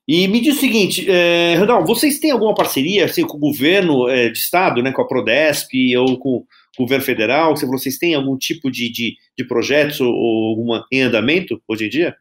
E 0.07 0.27
me 0.27 0.39
diz 0.39 0.57
o 0.57 0.59
seguinte, 0.59 1.09
é, 1.09 1.57
vocês 1.85 2.19
têm 2.19 2.29
alguma 2.29 2.53
parceria 2.53 3.05
assim, 3.05 3.25
com 3.25 3.38
o 3.38 3.39
governo 3.39 4.07
é, 4.07 4.29
de 4.29 4.38
estado, 4.38 4.83
né, 4.83 4.91
com 4.91 5.01
a 5.01 5.07
Prodesp 5.07 5.74
ou 5.97 6.19
com 6.19 6.45
governo 6.77 7.03
federal? 7.03 7.57
Se 7.57 7.65
vocês 7.65 7.97
têm 7.97 8.13
algum 8.13 8.38
tipo 8.38 8.69
de, 8.69 8.91
de, 8.91 9.15
de 9.35 9.47
projetos 9.47 10.00
ou, 10.00 10.13
ou 10.13 10.50
alguma 10.50 10.85
em 10.91 11.01
andamento 11.01 11.59
hoje 11.67 11.85
em 11.85 11.89
dia? 11.89 12.15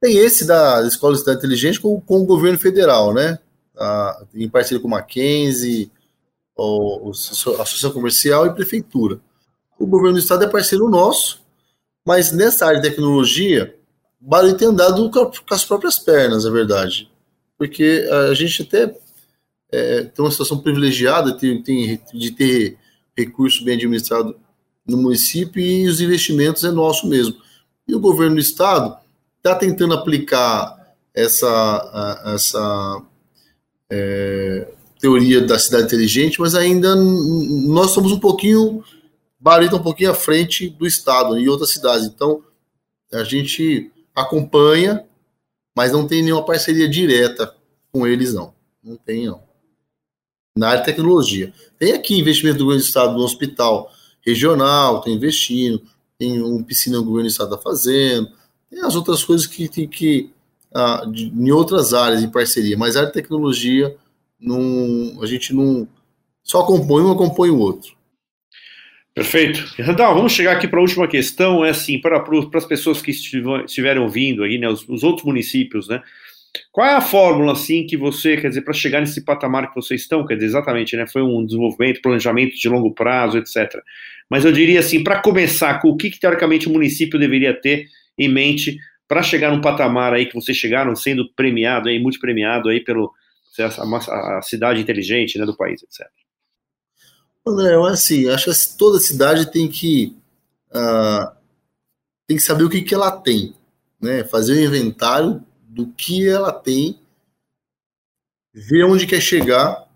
Tem 0.00 0.16
esse 0.16 0.46
da 0.46 0.82
Escola 0.86 1.12
de 1.12 1.20
Cidade 1.20 1.38
Inteligente 1.38 1.80
com, 1.80 2.00
com 2.00 2.20
o 2.20 2.26
governo 2.26 2.58
federal, 2.58 3.12
né? 3.12 3.38
A, 3.76 4.24
em 4.34 4.48
parceria 4.48 4.80
com 4.80 4.88
o 4.88 4.90
Mackenzie, 4.90 5.90
o, 6.56 7.08
o, 7.08 7.08
a 7.08 7.62
Associação 7.62 7.92
Comercial 7.92 8.46
e 8.46 8.54
Prefeitura. 8.54 9.20
O 9.78 9.86
governo 9.86 10.14
do 10.14 10.20
Estado 10.20 10.44
é 10.44 10.48
parceiro 10.48 10.88
nosso, 10.88 11.42
mas 12.06 12.32
nessa 12.32 12.66
área 12.66 12.80
de 12.80 12.88
tecnologia, 12.88 13.76
Barulho 14.24 14.56
tem 14.56 14.68
andado 14.68 15.10
com, 15.10 15.30
as 15.50 15.64
próprias 15.64 15.98
pernas, 15.98 16.46
é 16.46 16.50
verdade. 16.50 17.10
Porque 17.58 18.08
a 18.30 18.34
gente 18.34 18.62
até 18.62 18.96
é, 19.70 20.04
tem 20.04 20.24
uma 20.24 20.30
situação 20.30 20.58
privilegiada 20.58 21.32
de, 21.32 21.60
de 22.14 22.30
ter 22.30 22.78
recurso 23.16 23.64
bem 23.64 23.74
administrado 23.74 24.36
no 24.86 24.96
município 24.96 25.60
e 25.60 25.88
os 25.88 26.00
investimentos 26.00 26.62
é 26.62 26.70
nosso 26.70 27.08
mesmo. 27.08 27.36
E 27.86 27.94
o 27.94 28.00
governo 28.00 28.36
do 28.36 28.40
estado 28.40 28.96
está 29.38 29.56
tentando 29.56 29.94
aplicar 29.94 30.94
essa, 31.12 32.20
essa 32.26 33.02
é, 33.90 34.68
teoria 35.00 35.40
da 35.40 35.58
cidade 35.58 35.84
inteligente, 35.84 36.40
mas 36.40 36.54
ainda 36.54 36.94
nós 36.94 37.90
somos 37.90 38.12
um 38.12 38.20
pouquinho, 38.20 38.84
Barita 39.38 39.74
um 39.74 39.82
pouquinho 39.82 40.12
à 40.12 40.14
frente 40.14 40.68
do 40.68 40.86
estado 40.86 41.36
e 41.36 41.48
outras 41.48 41.70
cidades. 41.70 42.06
Então 42.06 42.40
a 43.12 43.24
gente 43.24 43.90
acompanha, 44.14 45.06
mas 45.76 45.92
não 45.92 46.06
tem 46.06 46.22
nenhuma 46.22 46.44
parceria 46.44 46.88
direta 46.88 47.54
com 47.92 48.06
eles 48.06 48.32
não. 48.32 48.54
Não 48.82 48.96
tem 48.96 49.26
não 49.26 49.52
na 50.56 50.68
área 50.68 50.80
de 50.80 50.86
tecnologia. 50.86 51.52
Tem 51.78 51.92
aqui 51.92 52.18
investimento 52.18 52.58
do 52.58 52.64
governo 52.64 52.82
do 52.82 52.86
estado 52.86 53.14
no 53.14 53.24
hospital 53.24 53.90
regional, 54.24 55.00
tem 55.00 55.14
investindo, 55.14 55.82
tem 56.18 56.42
um 56.42 56.62
piscina 56.62 56.96
que 56.96 57.02
o 57.02 57.06
governo 57.06 57.28
do 57.28 57.32
estado 57.32 57.54
está 57.54 57.62
fazendo, 57.62 58.30
tem 58.70 58.80
as 58.80 58.94
outras 58.94 59.24
coisas 59.24 59.46
que 59.46 59.68
tem 59.68 59.88
que, 59.88 60.30
ah, 60.72 61.04
de, 61.10 61.26
em 61.26 61.50
outras 61.50 61.92
áreas 61.92 62.22
em 62.22 62.30
parceria, 62.30 62.76
mas 62.76 62.96
a 62.96 63.00
área 63.00 63.12
de 63.12 63.14
tecnologia 63.14 63.96
não, 64.38 65.22
a 65.22 65.26
gente 65.26 65.54
não 65.54 65.88
só 66.42 66.60
acompanha 66.60 67.06
um, 67.06 67.12
acompanha 67.12 67.52
o 67.52 67.58
outro. 67.58 67.94
Perfeito. 69.14 69.62
Randall, 69.78 70.14
vamos 70.14 70.32
chegar 70.32 70.56
aqui 70.56 70.66
para 70.66 70.78
a 70.78 70.82
última 70.82 71.06
questão, 71.06 71.64
é 71.64 71.70
assim, 71.70 72.00
para, 72.00 72.18
para 72.20 72.58
as 72.58 72.64
pessoas 72.64 73.02
que 73.02 73.10
estiverem 73.10 74.02
ouvindo 74.02 74.42
aí, 74.42 74.56
né, 74.56 74.68
os, 74.68 74.88
os 74.88 75.02
outros 75.02 75.26
municípios, 75.26 75.86
né, 75.86 76.02
qual 76.70 76.86
é 76.86 76.94
a 76.94 77.00
fórmula, 77.00 77.52
assim, 77.52 77.86
que 77.86 77.96
você, 77.96 78.36
quer 78.36 78.48
dizer, 78.48 78.62
para 78.62 78.74
chegar 78.74 79.00
nesse 79.00 79.24
patamar 79.24 79.68
que 79.68 79.74
vocês 79.74 80.02
estão, 80.02 80.26
quer 80.26 80.34
dizer, 80.34 80.46
exatamente, 80.46 80.96
né? 80.96 81.06
Foi 81.06 81.22
um 81.22 81.44
desenvolvimento, 81.44 82.02
planejamento 82.02 82.54
de 82.54 82.68
longo 82.68 82.92
prazo, 82.92 83.38
etc. 83.38 83.80
Mas 84.28 84.44
eu 84.44 84.52
diria 84.52 84.80
assim, 84.80 85.02
para 85.02 85.20
começar, 85.20 85.80
com 85.80 85.88
o 85.88 85.96
que, 85.96 86.10
que 86.10 86.20
teoricamente 86.20 86.68
o 86.68 86.72
município 86.72 87.18
deveria 87.18 87.58
ter 87.58 87.86
em 88.18 88.28
mente 88.28 88.76
para 89.08 89.22
chegar 89.22 89.50
num 89.50 89.60
patamar 89.60 90.12
aí 90.12 90.26
que 90.26 90.34
vocês 90.34 90.56
chegaram, 90.56 90.94
sendo 90.94 91.30
premiado 91.34 91.88
aí, 91.88 91.98
multipremiado 91.98 92.68
aí 92.68 92.80
pelo 92.80 93.12
a, 93.58 94.38
a 94.38 94.42
cidade 94.42 94.80
inteligente 94.80 95.38
né, 95.38 95.46
do 95.46 95.56
país, 95.56 95.82
etc. 95.82 96.06
André, 97.46 97.74
assim, 97.90 98.28
acho 98.28 98.52
que 98.52 98.78
toda 98.78 99.00
cidade 99.00 99.50
tem 99.50 99.68
que 99.68 100.16
uh, 100.70 101.34
tem 102.26 102.36
que 102.36 102.42
saber 102.42 102.64
o 102.64 102.70
que, 102.70 102.82
que 102.82 102.94
ela 102.94 103.10
tem, 103.10 103.54
né? 104.00 104.24
Fazer 104.24 104.52
o 104.52 104.64
inventário 104.64 105.44
do 105.62 105.88
que 105.88 106.28
ela 106.28 106.52
tem, 106.52 107.00
ver 108.52 108.84
onde 108.84 109.06
quer 109.06 109.20
chegar 109.20 109.88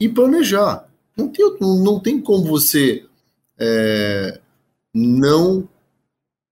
e 0.00 0.08
planejar. 0.08 0.88
Não 1.16 1.28
tem, 1.28 1.44
não 1.60 2.00
tem 2.00 2.20
como 2.20 2.44
você 2.44 3.06
é, 3.58 4.40
não 4.94 5.68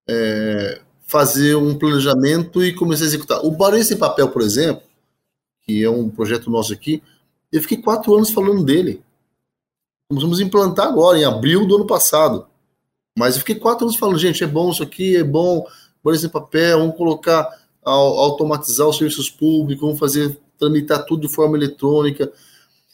é, 0.09 0.81
fazer 1.07 1.55
um 1.55 1.79
planejamento 1.79 2.64
e 2.64 2.75
começar 2.75 3.05
a 3.05 3.07
executar. 3.07 3.45
O 3.45 3.51
Barulho 3.51 3.85
Sem 3.85 3.97
Papel, 3.97 4.29
por 4.31 4.43
exemplo, 4.43 4.83
que 5.62 5.83
é 5.83 5.90
um 5.90 6.11
projeto 6.11 6.51
nosso 6.51 6.73
aqui, 6.73 7.03
eu 7.53 7.61
fiquei 7.62 7.79
quatro 7.79 8.14
anos 8.14 8.31
falando 8.31 8.64
dele. 8.64 9.03
Começamos 10.09 10.38
a 10.38 10.43
implantar 10.43 10.87
agora, 10.87 11.19
em 11.19 11.25
abril 11.25 11.67
do 11.67 11.77
ano 11.77 11.87
passado. 11.87 12.47
Mas 13.19 13.35
eu 13.35 13.40
fiquei 13.40 13.55
quatro 13.55 13.87
anos 13.87 13.97
falando, 13.97 14.19
gente, 14.19 14.43
é 14.43 14.47
bom 14.47 14.71
isso 14.71 14.83
aqui, 14.83 15.17
é 15.17 15.25
bom, 15.25 15.67
Barulho 16.03 16.21
Sem 16.21 16.29
Papel, 16.29 16.79
vamos 16.79 16.97
colocar 16.97 17.49
automatizar 17.85 18.88
os 18.88 18.97
serviços 18.97 19.29
públicos, 19.29 19.83
vamos 19.83 19.99
fazer, 19.99 20.38
tramitar 20.59 21.05
tudo 21.05 21.27
de 21.27 21.35
forma 21.35 21.57
eletrônica. 21.57 22.33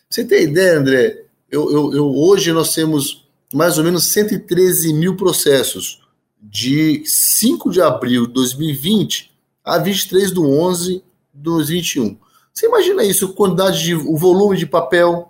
Você 0.09 0.25
tem 0.25 0.45
ideia, 0.45 0.79
André? 0.79 1.25
Eu, 1.51 1.71
eu, 1.71 1.95
eu, 1.95 2.17
hoje 2.17 2.53
nós 2.53 2.75
temos 2.75 3.29
mais 3.53 3.79
ou 3.79 3.85
menos 3.85 4.05
113 4.07 4.93
mil 4.93 5.17
processos 5.17 6.01
de 6.41 7.03
5 7.05 7.71
de 7.71 7.81
abril 7.81 8.27
de 8.27 8.33
2020 8.33 9.31
a 9.65 9.79
23 9.79 10.33
de 10.33 10.41
11 10.41 10.95
de 10.95 11.03
2021. 11.35 12.19
Você 12.53 12.67
imagina 12.67 13.05
isso, 13.05 13.33
quantidade 13.35 13.83
de, 13.83 13.95
o 13.95 14.17
volume 14.17 14.57
de 14.57 14.67
papel, 14.67 15.30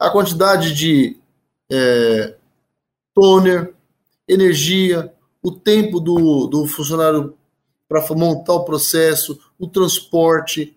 a 0.00 0.08
quantidade 0.08 0.72
de 0.72 1.18
é, 1.70 2.34
toner, 3.14 3.74
energia, 4.26 5.12
o 5.42 5.52
tempo 5.52 6.00
do, 6.00 6.46
do 6.46 6.66
funcionário 6.66 7.34
para 7.86 8.02
montar 8.14 8.54
o 8.54 8.64
processo, 8.64 9.38
o 9.58 9.66
transporte, 9.66 10.74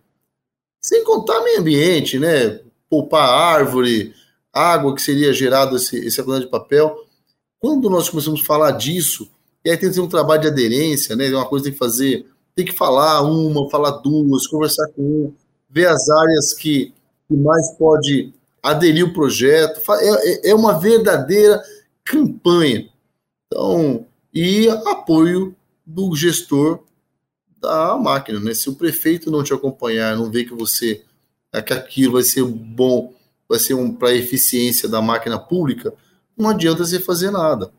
sem 0.83 1.05
contar 1.05 1.41
meio 1.41 1.61
ambiente, 1.61 2.19
né? 2.19 2.59
Poupar 2.89 3.29
árvore, 3.29 4.13
água 4.51 4.93
que 4.93 5.01
seria 5.01 5.31
gerado 5.31 5.77
esse, 5.77 5.97
esse 6.05 6.21
de 6.21 6.47
papel. 6.47 6.93
Quando 7.59 7.89
nós 7.89 8.09
começamos 8.09 8.41
a 8.41 8.45
falar 8.45 8.71
disso, 8.71 9.29
e 9.63 9.69
aí 9.69 9.77
tem 9.77 9.87
que 9.87 9.95
ter 9.95 10.01
um 10.01 10.09
trabalho 10.09 10.41
de 10.41 10.47
aderência, 10.49 11.15
né? 11.15 11.29
Uma 11.29 11.47
coisa 11.47 11.63
tem 11.63 11.73
que 11.73 11.79
fazer, 11.79 12.25
tem 12.53 12.65
que 12.65 12.75
falar 12.75 13.21
uma, 13.21 13.69
falar 13.69 13.91
duas, 14.01 14.47
conversar 14.47 14.89
com 14.89 15.01
um, 15.01 15.33
ver 15.69 15.87
as 15.87 16.09
áreas 16.09 16.53
que, 16.53 16.93
que 17.29 17.37
mais 17.37 17.71
pode 17.77 18.33
aderir 18.63 19.05
o 19.05 19.13
projeto. 19.13 19.81
É, 19.91 20.49
é, 20.49 20.49
é 20.51 20.55
uma 20.55 20.79
verdadeira 20.79 21.61
campanha. 22.03 22.89
Então, 23.45 24.07
e 24.33 24.67
apoio 24.87 25.55
do 25.85 26.15
gestor 26.15 26.83
da 27.59 27.95
máquina, 27.97 28.39
né? 28.39 28.53
Se 28.53 28.69
o 28.69 28.75
prefeito 28.75 29.29
não 29.29 29.43
te 29.43 29.53
acompanhar, 29.53 30.15
não 30.15 30.31
ver 30.31 30.45
que 30.45 30.53
você 30.53 31.03
é 31.51 31.61
que 31.61 31.71
aquilo 31.71 32.13
vai 32.13 32.23
ser 32.23 32.43
bom, 32.43 33.13
vai 33.47 33.59
ser 33.59 33.75
um 33.75 33.93
para 33.93 34.09
a 34.09 34.15
eficiência 34.15 34.89
da 34.89 35.01
máquina 35.01 35.37
pública, 35.37 35.93
não 36.35 36.49
adianta 36.49 36.83
você 36.83 36.99
fazer 36.99 37.29
nada. 37.29 37.71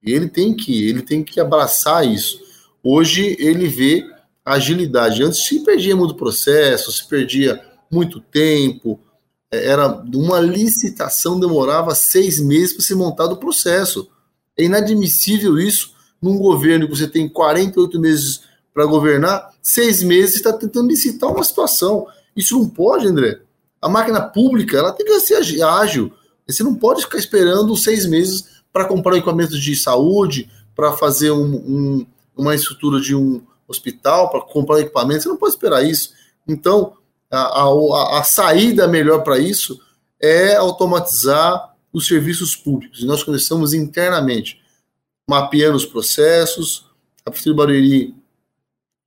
Ele 0.00 0.28
tem 0.28 0.54
que, 0.54 0.88
ele 0.88 1.02
tem 1.02 1.24
que 1.24 1.40
abraçar 1.40 2.06
isso. 2.06 2.40
Hoje 2.82 3.36
ele 3.40 3.66
vê 3.66 4.08
agilidade. 4.44 5.22
Antes 5.22 5.44
se 5.44 5.64
perdia 5.64 5.96
muito 5.96 6.14
processo, 6.14 6.92
se 6.92 7.06
perdia 7.08 7.60
muito 7.90 8.20
tempo. 8.20 9.00
Era 9.50 9.88
uma 10.14 10.40
licitação 10.40 11.40
demorava 11.40 11.94
seis 11.94 12.38
meses 12.38 12.74
para 12.74 12.84
ser 12.84 12.94
montado 12.94 13.32
o 13.32 13.38
processo. 13.38 14.08
É 14.56 14.64
inadmissível 14.64 15.58
isso 15.58 15.94
num 16.20 16.36
governo 16.36 16.86
que 16.86 16.96
você 16.96 17.08
tem 17.08 17.28
48 17.28 17.98
meses 18.00 18.42
para 18.74 18.84
governar, 18.84 19.50
seis 19.62 20.02
meses 20.02 20.36
está 20.36 20.52
tentando 20.52 20.88
licitar 20.88 21.30
uma 21.30 21.42
situação. 21.42 22.06
Isso 22.36 22.56
não 22.56 22.68
pode, 22.68 23.06
André. 23.06 23.40
A 23.80 23.88
máquina 23.88 24.20
pública 24.20 24.76
ela 24.76 24.92
tem 24.92 25.06
que 25.06 25.20
ser 25.20 25.62
ágil. 25.62 26.12
Você 26.46 26.62
não 26.62 26.74
pode 26.74 27.02
ficar 27.02 27.18
esperando 27.18 27.76
seis 27.76 28.06
meses 28.06 28.44
para 28.72 28.84
comprar 28.84 29.16
equipamentos 29.16 29.60
de 29.60 29.74
saúde, 29.74 30.50
para 30.76 30.92
fazer 30.92 31.30
um, 31.30 31.56
um, 31.56 32.06
uma 32.36 32.54
estrutura 32.54 33.00
de 33.00 33.14
um 33.14 33.42
hospital, 33.66 34.30
para 34.30 34.40
comprar 34.42 34.80
equipamentos. 34.80 35.24
Você 35.24 35.28
não 35.28 35.36
pode 35.36 35.54
esperar 35.54 35.84
isso. 35.84 36.12
Então, 36.46 36.92
a, 37.30 37.62
a, 37.62 38.20
a 38.20 38.24
saída 38.24 38.88
melhor 38.88 39.22
para 39.22 39.38
isso 39.38 39.80
é 40.20 40.56
automatizar 40.56 41.74
os 41.92 42.06
serviços 42.06 42.56
públicos. 42.56 43.00
E 43.00 43.06
nós 43.06 43.22
começamos 43.22 43.72
internamente, 43.72 44.60
mapeando 45.28 45.76
os 45.76 45.86
processos. 45.86 46.86
A 47.24 47.30
Prefeitura 47.30 47.54
de 47.54 47.56
Barueri 47.56 48.14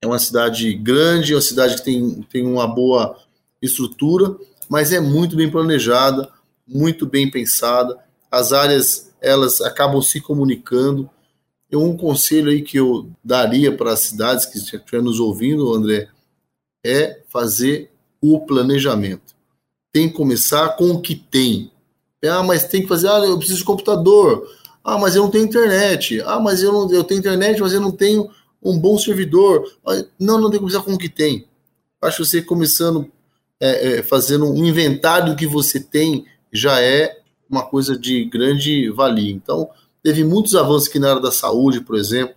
é 0.02 0.06
uma 0.06 0.18
cidade 0.18 0.72
grande, 0.74 1.32
é 1.32 1.36
uma 1.36 1.42
cidade 1.42 1.76
que 1.76 1.84
tem, 1.84 2.22
tem 2.30 2.46
uma 2.46 2.66
boa 2.66 3.18
estrutura, 3.60 4.36
mas 4.68 4.92
é 4.92 5.00
muito 5.00 5.36
bem 5.36 5.50
planejada, 5.50 6.28
muito 6.66 7.06
bem 7.06 7.30
pensada. 7.30 7.98
As 8.30 8.52
áreas 8.52 9.12
elas 9.20 9.60
acabam 9.60 10.02
se 10.02 10.20
comunicando. 10.20 11.08
E 11.70 11.76
um 11.76 11.96
conselho 11.96 12.50
aí 12.50 12.60
que 12.60 12.76
eu 12.76 13.08
daria 13.24 13.74
para 13.74 13.92
as 13.92 14.00
cidades 14.00 14.44
que 14.44 14.58
estiverem 14.58 15.04
nos 15.04 15.20
ouvindo, 15.20 15.72
André, 15.72 16.08
é 16.84 17.22
fazer 17.28 17.91
o 18.22 18.40
planejamento. 18.40 19.34
Tem 19.92 20.08
que 20.08 20.14
começar 20.14 20.70
com 20.76 20.90
o 20.92 21.00
que 21.02 21.14
tem. 21.14 21.70
Ah, 22.24 22.42
mas 22.42 22.64
tem 22.64 22.82
que 22.82 22.88
fazer, 22.88 23.08
ah, 23.08 23.18
eu 23.18 23.36
preciso 23.36 23.58
de 23.58 23.64
computador. 23.64 24.48
Ah, 24.84 24.96
mas 24.96 25.16
eu 25.16 25.24
não 25.24 25.30
tenho 25.30 25.44
internet. 25.44 26.22
Ah, 26.24 26.38
mas 26.40 26.62
eu 26.62 26.72
não 26.72 26.90
eu 26.92 27.04
tenho 27.04 27.18
internet, 27.18 27.60
mas 27.60 27.72
eu 27.72 27.80
não 27.80 27.90
tenho 27.90 28.30
um 28.62 28.78
bom 28.78 28.96
servidor. 28.96 29.70
Não, 30.18 30.40
não 30.40 30.48
tem 30.48 30.58
que 30.58 30.64
começar 30.64 30.82
com 30.82 30.94
o 30.94 30.98
que 30.98 31.08
tem. 31.08 31.46
Acho 32.00 32.18
que 32.18 32.24
você 32.24 32.42
começando 32.42 33.10
é, 33.60 33.98
é, 33.98 34.02
fazendo 34.02 34.46
um 34.46 34.64
inventário 34.64 35.32
do 35.32 35.36
que 35.36 35.46
você 35.46 35.78
tem 35.78 36.26
já 36.52 36.80
é 36.80 37.20
uma 37.48 37.64
coisa 37.64 37.98
de 37.98 38.24
grande 38.24 38.90
valia. 38.90 39.30
Então, 39.30 39.68
teve 40.02 40.24
muitos 40.24 40.54
avanços 40.54 40.88
aqui 40.88 40.98
na 40.98 41.10
área 41.10 41.22
da 41.22 41.30
saúde, 41.30 41.80
por 41.80 41.96
exemplo, 41.96 42.34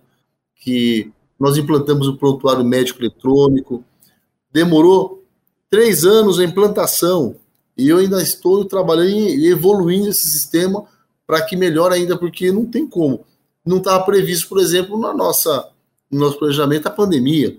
que 0.54 1.10
nós 1.38 1.56
implantamos 1.56 2.06
o 2.06 2.16
prontuário 2.16 2.64
médico 2.64 3.00
eletrônico. 3.00 3.84
Demorou 4.52 5.25
três 5.70 6.04
anos 6.04 6.38
a 6.38 6.44
implantação 6.44 7.36
e 7.76 7.88
eu 7.88 7.98
ainda 7.98 8.22
estou 8.22 8.64
trabalhando 8.64 9.10
e 9.10 9.50
evoluindo 9.50 10.08
esse 10.08 10.28
sistema 10.30 10.86
para 11.26 11.42
que 11.42 11.56
melhore 11.56 11.94
ainda, 11.94 12.16
porque 12.16 12.50
não 12.50 12.64
tem 12.64 12.86
como. 12.86 13.26
Não 13.64 13.78
estava 13.78 14.04
previsto, 14.04 14.48
por 14.48 14.58
exemplo, 14.58 14.98
na 14.98 15.12
nossa, 15.12 15.68
no 16.10 16.20
nosso 16.20 16.38
planejamento 16.38 16.86
a 16.86 16.90
pandemia. 16.90 17.58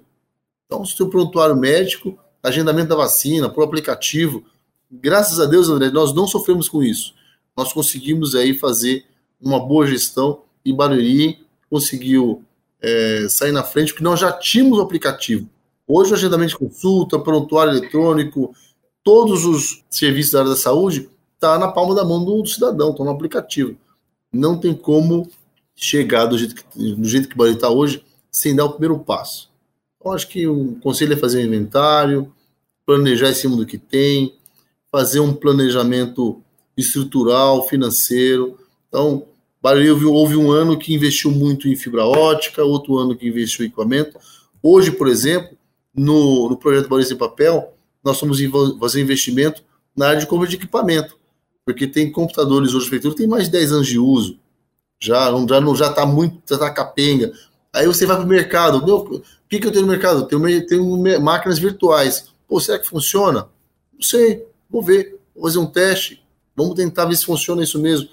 Então, 0.65 0.83
se 0.85 1.01
o 1.03 1.09
prontuário 1.09 1.55
médico, 1.55 2.17
agendamento 2.41 2.89
da 2.89 2.95
vacina, 2.95 3.49
por 3.49 3.63
aplicativo, 3.63 4.43
graças 4.89 5.39
a 5.39 5.45
Deus, 5.45 5.69
André, 5.69 5.89
nós 5.91 6.13
não 6.13 6.25
sofremos 6.25 6.67
com 6.69 6.81
isso. 6.81 7.13
Nós 7.55 7.73
conseguimos 7.73 8.35
aí 8.35 8.53
fazer 8.57 9.05
uma 9.39 9.59
boa 9.59 9.85
gestão 9.85 10.41
e 10.63 10.73
Barueri 10.73 11.45
conseguiu 11.69 12.43
é, 12.81 13.27
sair 13.29 13.51
na 13.51 13.63
frente, 13.63 13.91
porque 13.91 14.03
nós 14.03 14.19
já 14.19 14.31
tínhamos 14.31 14.79
o 14.79 14.81
aplicativo. 14.81 15.47
Hoje, 15.87 16.11
o 16.11 16.15
agendamento 16.15 16.49
de 16.49 16.57
consulta, 16.57 17.17
prontuário 17.17 17.71
eletrônico, 17.71 18.53
todos 19.01 19.45
os 19.45 19.85
serviços 19.89 20.33
da 20.33 20.39
área 20.39 20.49
da 20.51 20.57
saúde 20.57 21.09
está 21.35 21.57
na 21.57 21.69
palma 21.69 21.95
da 21.95 22.03
mão 22.03 22.25
do, 22.25 22.45
cidadão, 22.45 22.91
está 22.91 23.03
no 23.05 23.11
aplicativo. 23.11 23.77
Não 24.33 24.59
tem 24.59 24.73
como 24.73 25.29
chegar 25.73 26.25
do 26.25 26.37
jeito 26.37 26.55
que, 26.55 26.93
do 26.93 27.07
jeito 27.07 27.29
que 27.29 27.35
o 27.35 27.37
Bahia 27.37 27.53
está 27.53 27.69
hoje 27.69 28.03
sem 28.29 28.53
dar 28.53 28.65
o 28.65 28.71
primeiro 28.71 28.99
passo. 28.99 29.49
Então, 29.97 30.11
acho 30.11 30.27
que 30.27 30.45
o 30.45 30.75
conselho 30.81 31.13
é 31.13 31.17
fazer 31.17 31.39
um 31.39 31.47
inventário, 31.47 32.33
planejar 32.85 33.29
em 33.29 33.35
cima 33.35 33.55
do 33.55 33.65
que 33.65 33.77
tem, 33.77 34.35
fazer 34.91 35.21
um 35.21 35.33
planejamento 35.33 36.41
estrutural, 36.75 37.67
financeiro. 37.67 38.59
Então, 38.89 39.25
Bahia 39.61 39.93
houve 39.93 40.35
um 40.35 40.51
ano 40.51 40.77
que 40.77 40.93
investiu 40.93 41.31
muito 41.31 41.67
em 41.67 41.75
fibra 41.75 42.05
ótica, 42.05 42.63
outro 42.63 42.97
ano 42.97 43.15
que 43.15 43.27
investiu 43.27 43.63
em 43.63 43.67
equipamento. 43.67 44.19
Hoje, 44.61 44.91
por 44.91 45.07
exemplo, 45.07 45.56
no, 45.97 46.49
no 46.49 46.57
projeto 46.57 46.87
Bahia 46.87 47.11
em 47.11 47.15
Papel, 47.15 47.73
nós 48.03 48.17
estamos 48.17 48.39
fazer 48.79 49.01
investimento 49.01 49.63
na 49.95 50.09
área 50.09 50.19
de 50.19 50.27
compra 50.27 50.47
de 50.47 50.55
equipamento, 50.55 51.17
porque 51.65 51.87
tem 51.87 52.11
computadores 52.11 52.73
hoje, 52.73 52.85
prefeitura 52.85 53.15
tem 53.15 53.27
mais 53.27 53.45
de 53.45 53.51
10 53.51 53.71
anos 53.71 53.87
de 53.87 53.97
uso, 53.97 54.39
já 55.01 55.25
já 55.47 55.59
não 55.59 55.75
já 55.75 55.89
está 55.89 56.05
muito, 56.05 56.41
já 56.47 56.55
está 56.55 56.69
capenga. 56.69 57.33
Aí 57.73 57.85
você 57.85 58.05
vai 58.05 58.15
para 58.15 58.25
o 58.25 58.29
mercado, 58.29 58.85
meu, 58.85 58.97
o 58.97 59.21
que, 59.49 59.59
que 59.59 59.67
eu 59.67 59.71
tenho 59.71 59.85
no 59.85 59.91
mercado? 59.91 60.25
Tenho, 60.27 60.65
tenho 60.65 61.21
máquinas 61.21 61.59
virtuais. 61.59 62.31
Pô, 62.47 62.59
será 62.59 62.79
que 62.79 62.87
funciona? 62.87 63.49
Não 63.93 64.01
sei, 64.01 64.45
vou 64.69 64.81
ver, 64.81 65.19
vou 65.35 65.43
fazer 65.43 65.59
um 65.59 65.65
teste, 65.65 66.23
vamos 66.55 66.75
tentar 66.75 67.05
ver 67.05 67.15
se 67.15 67.25
funciona 67.25 67.63
isso 67.63 67.79
mesmo. 67.79 68.07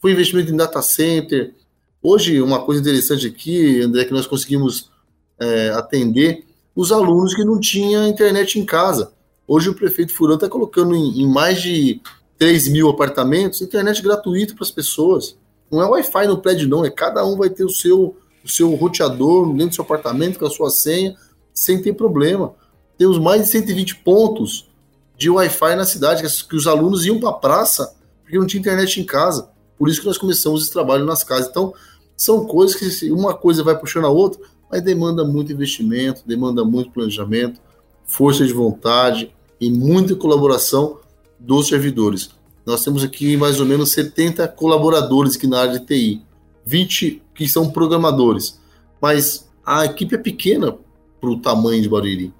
Foi 0.00 0.12
investimento 0.12 0.52
em 0.52 0.56
data 0.56 0.82
center. 0.82 1.54
Hoje, 2.02 2.40
uma 2.42 2.64
coisa 2.64 2.80
interessante 2.80 3.26
aqui, 3.26 3.80
André, 3.80 4.04
que 4.04 4.12
nós 4.12 4.26
conseguimos 4.26 4.90
é, 5.38 5.70
atender 5.70 6.45
os 6.76 6.92
alunos 6.92 7.34
que 7.34 7.42
não 7.42 7.58
tinham 7.58 8.06
internet 8.06 8.60
em 8.60 8.64
casa. 8.64 9.10
Hoje 9.48 9.70
o 9.70 9.74
prefeito 9.74 10.14
Furão 10.14 10.34
está 10.34 10.46
colocando 10.46 10.94
em, 10.94 11.22
em, 11.22 11.26
mais 11.26 11.62
de 11.62 12.02
3 12.38 12.68
mil 12.68 12.90
apartamentos 12.90 13.62
internet 13.62 14.02
gratuita 14.02 14.54
para 14.54 14.62
as 14.62 14.70
pessoas. 14.70 15.38
Não 15.70 15.82
é 15.82 15.86
Wi-Fi 15.86 16.26
no 16.26 16.42
prédio, 16.42 16.68
não. 16.68 16.84
É 16.84 16.90
cada 16.90 17.24
um 17.24 17.36
vai 17.36 17.48
ter 17.48 17.64
o 17.64 17.70
seu, 17.70 18.14
o 18.44 18.48
seu 18.48 18.74
roteador 18.74 19.46
dentro 19.54 19.70
do 19.70 19.74
seu 19.76 19.84
apartamento 19.84 20.38
com 20.38 20.44
a 20.44 20.50
sua 20.50 20.68
senha, 20.68 21.16
sem 21.54 21.80
ter 21.80 21.94
problema. 21.94 22.54
Temos 22.98 23.18
mais 23.18 23.42
de 23.42 23.48
120 23.48 23.96
pontos 23.96 24.68
de 25.16 25.30
Wi-Fi 25.30 25.76
na 25.76 25.86
cidade, 25.86 26.22
que, 26.22 26.48
que 26.48 26.56
os 26.56 26.66
alunos 26.66 27.06
iam 27.06 27.18
para 27.18 27.30
a 27.30 27.34
praça 27.34 27.96
porque 28.22 28.38
não 28.38 28.46
tinha 28.46 28.60
internet 28.60 29.00
em 29.00 29.04
casa. 29.04 29.48
Por 29.78 29.88
isso 29.88 30.00
que 30.00 30.06
nós 30.06 30.18
começamos 30.18 30.62
esse 30.62 30.72
trabalho 30.72 31.06
nas 31.06 31.24
casas. 31.24 31.48
Então, 31.48 31.72
são 32.16 32.44
coisas 32.44 32.76
que 32.76 33.10
uma 33.10 33.34
coisa 33.34 33.62
vai 33.62 33.78
puxando 33.78 34.06
a 34.06 34.10
outra, 34.10 34.40
mas 34.70 34.82
demanda 34.82 35.24
muito 35.24 35.52
investimento, 35.52 36.22
demanda 36.26 36.64
muito 36.64 36.90
planejamento, 36.90 37.60
força 38.04 38.46
de 38.46 38.52
vontade, 38.52 39.32
e 39.60 39.70
muita 39.70 40.14
colaboração 40.14 40.98
dos 41.38 41.68
servidores. 41.68 42.30
Nós 42.64 42.82
temos 42.82 43.04
aqui 43.04 43.36
mais 43.36 43.60
ou 43.60 43.66
menos 43.66 43.92
70 43.92 44.46
colaboradores 44.48 45.36
aqui 45.36 45.46
na 45.46 45.60
área 45.60 45.78
de 45.78 45.86
TI, 45.86 46.22
20 46.64 47.22
que 47.34 47.48
são 47.48 47.70
programadores, 47.70 48.58
mas 49.00 49.48
a 49.64 49.84
equipe 49.84 50.14
é 50.14 50.18
pequena 50.18 50.76
para 51.20 51.30
o 51.30 51.38
tamanho 51.38 51.82
de 51.82 51.88
Barueri, 51.88 52.34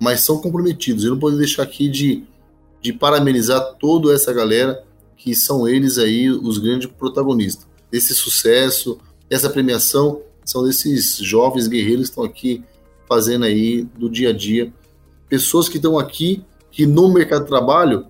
mas 0.00 0.20
são 0.20 0.40
comprometidos. 0.40 1.04
Eu 1.04 1.12
não 1.12 1.18
posso 1.18 1.36
deixar 1.36 1.62
aqui 1.62 1.88
de, 1.88 2.24
de 2.82 2.92
parabenizar 2.92 3.76
toda 3.78 4.12
essa 4.12 4.32
galera 4.32 4.84
que 5.16 5.34
são 5.34 5.66
eles 5.66 5.98
aí 5.98 6.30
os 6.30 6.58
grandes 6.58 6.88
protagonistas 6.88 7.66
desse 7.90 8.14
sucesso, 8.14 8.98
essa 9.30 9.50
premiação 9.50 10.22
são 10.50 10.64
desses 10.64 11.16
jovens 11.16 11.68
guerreiros 11.68 12.06
que 12.06 12.10
estão 12.10 12.24
aqui 12.24 12.64
fazendo 13.08 13.44
aí 13.44 13.84
do 13.96 14.08
dia 14.08 14.30
a 14.30 14.32
dia, 14.32 14.72
pessoas 15.28 15.68
que 15.68 15.76
estão 15.76 15.98
aqui 15.98 16.44
que 16.70 16.86
no 16.86 17.12
mercado 17.12 17.42
de 17.42 17.48
trabalho 17.48 18.06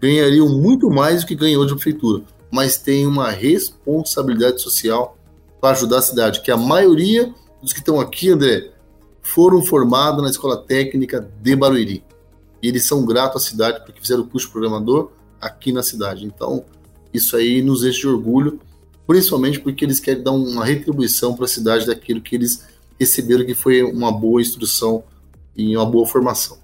ganhariam 0.00 0.48
muito 0.48 0.88
mais 0.90 1.22
do 1.22 1.26
que 1.26 1.56
hoje 1.56 1.72
a 1.72 1.76
prefeitura, 1.76 2.22
mas 2.50 2.78
tem 2.78 3.06
uma 3.06 3.30
responsabilidade 3.30 4.60
social 4.60 5.16
para 5.60 5.70
ajudar 5.70 5.98
a 5.98 6.02
cidade, 6.02 6.42
que 6.42 6.50
a 6.50 6.56
maioria 6.56 7.34
dos 7.60 7.72
que 7.72 7.80
estão 7.80 8.00
aqui, 8.00 8.30
André, 8.30 8.70
foram 9.22 9.62
formados 9.62 10.22
na 10.22 10.30
Escola 10.30 10.56
Técnica 10.56 11.28
de 11.42 11.56
Barueri. 11.56 12.04
E 12.62 12.68
eles 12.68 12.84
são 12.84 13.04
gratos 13.04 13.42
à 13.42 13.46
cidade 13.46 13.84
porque 13.84 14.00
fizeram 14.00 14.22
o 14.22 14.26
curso 14.26 14.46
de 14.46 14.52
programador 14.52 15.10
aqui 15.40 15.72
na 15.72 15.82
cidade. 15.82 16.24
Então, 16.24 16.64
isso 17.12 17.36
aí 17.36 17.62
nos 17.62 17.84
enche 17.84 18.00
de 18.00 18.08
orgulho, 18.08 18.60
principalmente 19.06 19.60
porque 19.60 19.84
eles 19.84 20.00
querem 20.00 20.22
dar 20.22 20.32
uma 20.32 20.64
retribuição 20.64 21.34
para 21.34 21.44
a 21.44 21.48
cidade 21.48 21.86
daquilo 21.86 22.20
que 22.20 22.34
eles 22.34 22.66
receberam, 22.98 23.44
que 23.44 23.54
foi 23.54 23.82
uma 23.82 24.10
boa 24.10 24.40
instrução 24.40 25.04
e 25.56 25.76
uma 25.76 25.86
boa 25.86 26.06
formação. 26.06 26.58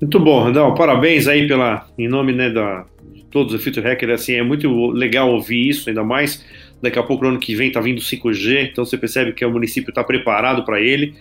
Muito 0.00 0.18
bom, 0.18 0.42
Randall. 0.44 0.74
Parabéns 0.74 1.26
aí 1.26 1.46
pela, 1.46 1.88
em 1.96 2.08
nome 2.08 2.32
né, 2.32 2.50
da, 2.50 2.86
de 3.12 3.24
todos 3.24 3.54
os 3.54 3.62
Future 3.62 3.86
Hacker. 3.86 4.10
Assim, 4.10 4.32
é 4.32 4.42
muito 4.42 4.90
legal 4.90 5.30
ouvir 5.32 5.68
isso, 5.68 5.88
ainda 5.88 6.02
mais 6.02 6.44
daqui 6.82 6.98
a 6.98 7.02
pouco 7.02 7.22
no 7.22 7.30
ano 7.30 7.38
que 7.38 7.54
vem 7.54 7.68
está 7.68 7.80
vindo 7.80 8.00
5G, 8.00 8.70
então 8.70 8.84
você 8.84 8.98
percebe 8.98 9.32
que 9.32 9.44
o 9.44 9.50
município 9.50 9.90
está 9.90 10.02
preparado 10.02 10.64
para 10.64 10.80
ele, 10.80 11.14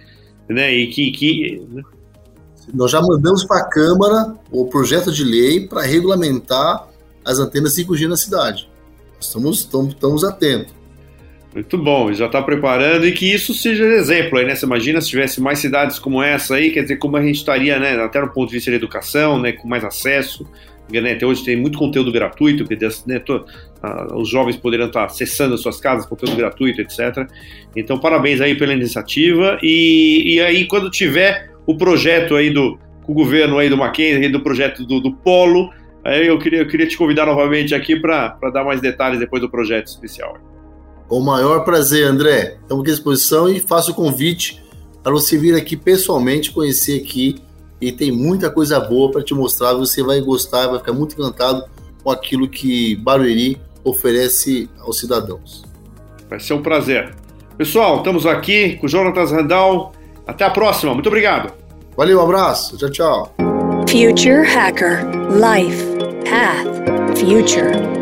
né? 0.49 0.73
E 0.73 0.87
que, 0.87 1.11
que 1.11 1.61
né? 1.69 1.83
nós 2.73 2.89
já 2.89 2.99
mandamos 2.99 3.45
para 3.45 3.59
a 3.59 3.69
Câmara 3.69 4.35
o 4.51 4.65
projeto 4.65 5.11
de 5.11 5.23
lei 5.23 5.67
para 5.67 5.83
regulamentar 5.83 6.87
as 7.23 7.37
antenas 7.37 7.77
5G 7.77 8.07
na 8.07 8.17
cidade. 8.17 8.67
Estamos, 9.21 9.59
estamos, 9.59 9.93
estamos 9.93 10.23
atentos. 10.23 10.73
Muito 11.53 11.77
bom, 11.77 12.13
já 12.13 12.27
está 12.27 12.41
preparando 12.41 13.05
e 13.05 13.11
que 13.11 13.31
isso 13.31 13.53
seja 13.53 13.83
exemplo 13.83 14.39
aí, 14.39 14.45
né? 14.45 14.55
Você 14.55 14.65
imagina 14.65 15.01
se 15.01 15.09
tivesse 15.09 15.41
mais 15.41 15.59
cidades 15.59 15.99
como 15.99 16.23
essa 16.23 16.55
aí, 16.55 16.71
quer 16.71 16.83
dizer, 16.83 16.95
como 16.95 17.17
a 17.17 17.21
gente 17.21 17.35
estaria, 17.35 17.77
né, 17.77 18.01
até 18.01 18.21
no 18.21 18.29
ponto 18.29 18.47
de 18.47 18.55
vista 18.55 18.71
da 18.71 18.77
educação, 18.77 19.37
né, 19.37 19.51
com 19.51 19.67
mais 19.67 19.83
acesso, 19.83 20.47
internet 20.91 21.23
hoje 21.23 21.43
tem 21.43 21.55
muito 21.55 21.77
conteúdo 21.77 22.11
gratuito, 22.11 22.65
que 22.65 22.77
né, 23.07 23.21
os 24.13 24.29
jovens 24.29 24.57
poderiam 24.57 24.87
estar 24.87 25.05
acessando 25.05 25.55
as 25.55 25.61
suas 25.61 25.79
casas, 25.79 26.05
conteúdo 26.05 26.35
gratuito, 26.35 26.81
etc. 26.81 27.27
Então, 27.75 27.97
parabéns 27.97 28.41
aí 28.41 28.55
pela 28.55 28.73
iniciativa. 28.73 29.57
E, 29.63 30.35
e 30.35 30.41
aí, 30.41 30.67
quando 30.67 30.89
tiver 30.89 31.49
o 31.65 31.77
projeto 31.77 32.35
aí 32.35 32.49
do 32.49 32.77
o 33.07 33.13
governo 33.13 33.57
aí 33.57 33.67
do 33.67 33.75
Mackenzie, 33.75 34.29
do 34.29 34.39
projeto 34.41 34.85
do, 34.85 35.01
do 35.01 35.11
Polo, 35.11 35.71
aí 36.03 36.27
eu 36.27 36.37
queria, 36.39 36.59
eu 36.59 36.67
queria 36.67 36.87
te 36.87 36.97
convidar 36.97 37.25
novamente 37.25 37.75
aqui 37.75 37.95
para 37.99 38.37
dar 38.53 38.63
mais 38.63 38.81
detalhes 38.81 39.19
depois 39.19 39.41
do 39.41 39.49
projeto 39.49 39.87
especial. 39.87 40.37
Com 41.07 41.19
o 41.19 41.25
maior 41.25 41.63
prazer, 41.63 42.05
André. 42.05 42.57
Estamos 42.61 42.83
aqui 42.83 42.91
à 42.91 42.93
disposição 42.93 43.49
e 43.49 43.59
faço 43.59 43.91
o 43.91 43.93
convite 43.93 44.63
para 45.03 45.11
você 45.11 45.37
vir 45.37 45.55
aqui 45.55 45.75
pessoalmente 45.75 46.51
conhecer 46.51 47.01
aqui 47.01 47.35
e 47.81 47.91
tem 47.91 48.11
muita 48.11 48.49
coisa 48.49 48.79
boa 48.79 49.11
para 49.11 49.23
te 49.23 49.33
mostrar. 49.33 49.73
Você 49.73 50.03
vai 50.03 50.21
gostar, 50.21 50.67
vai 50.67 50.79
ficar 50.79 50.93
muito 50.93 51.13
encantado 51.13 51.65
com 52.03 52.11
aquilo 52.11 52.47
que 52.47 52.95
Barueri 52.97 53.57
oferece 53.83 54.69
aos 54.79 54.99
cidadãos. 54.99 55.63
Vai 56.29 56.39
ser 56.39 56.53
um 56.53 56.61
prazer. 56.61 57.13
Pessoal, 57.57 57.97
estamos 57.97 58.25
aqui 58.25 58.77
com 58.77 58.85
o 58.85 58.89
Jonatas 58.89 59.31
Randall. 59.31 59.91
Até 60.25 60.45
a 60.45 60.49
próxima. 60.49 60.93
Muito 60.93 61.07
obrigado. 61.07 61.53
Valeu, 61.97 62.19
um 62.19 62.23
abraço. 62.23 62.77
Tchau, 62.77 62.89
tchau. 62.89 63.35
Future 63.87 64.45
Hacker 64.45 65.03
Life 65.29 65.90
Path 66.25 67.17
Future 67.19 68.00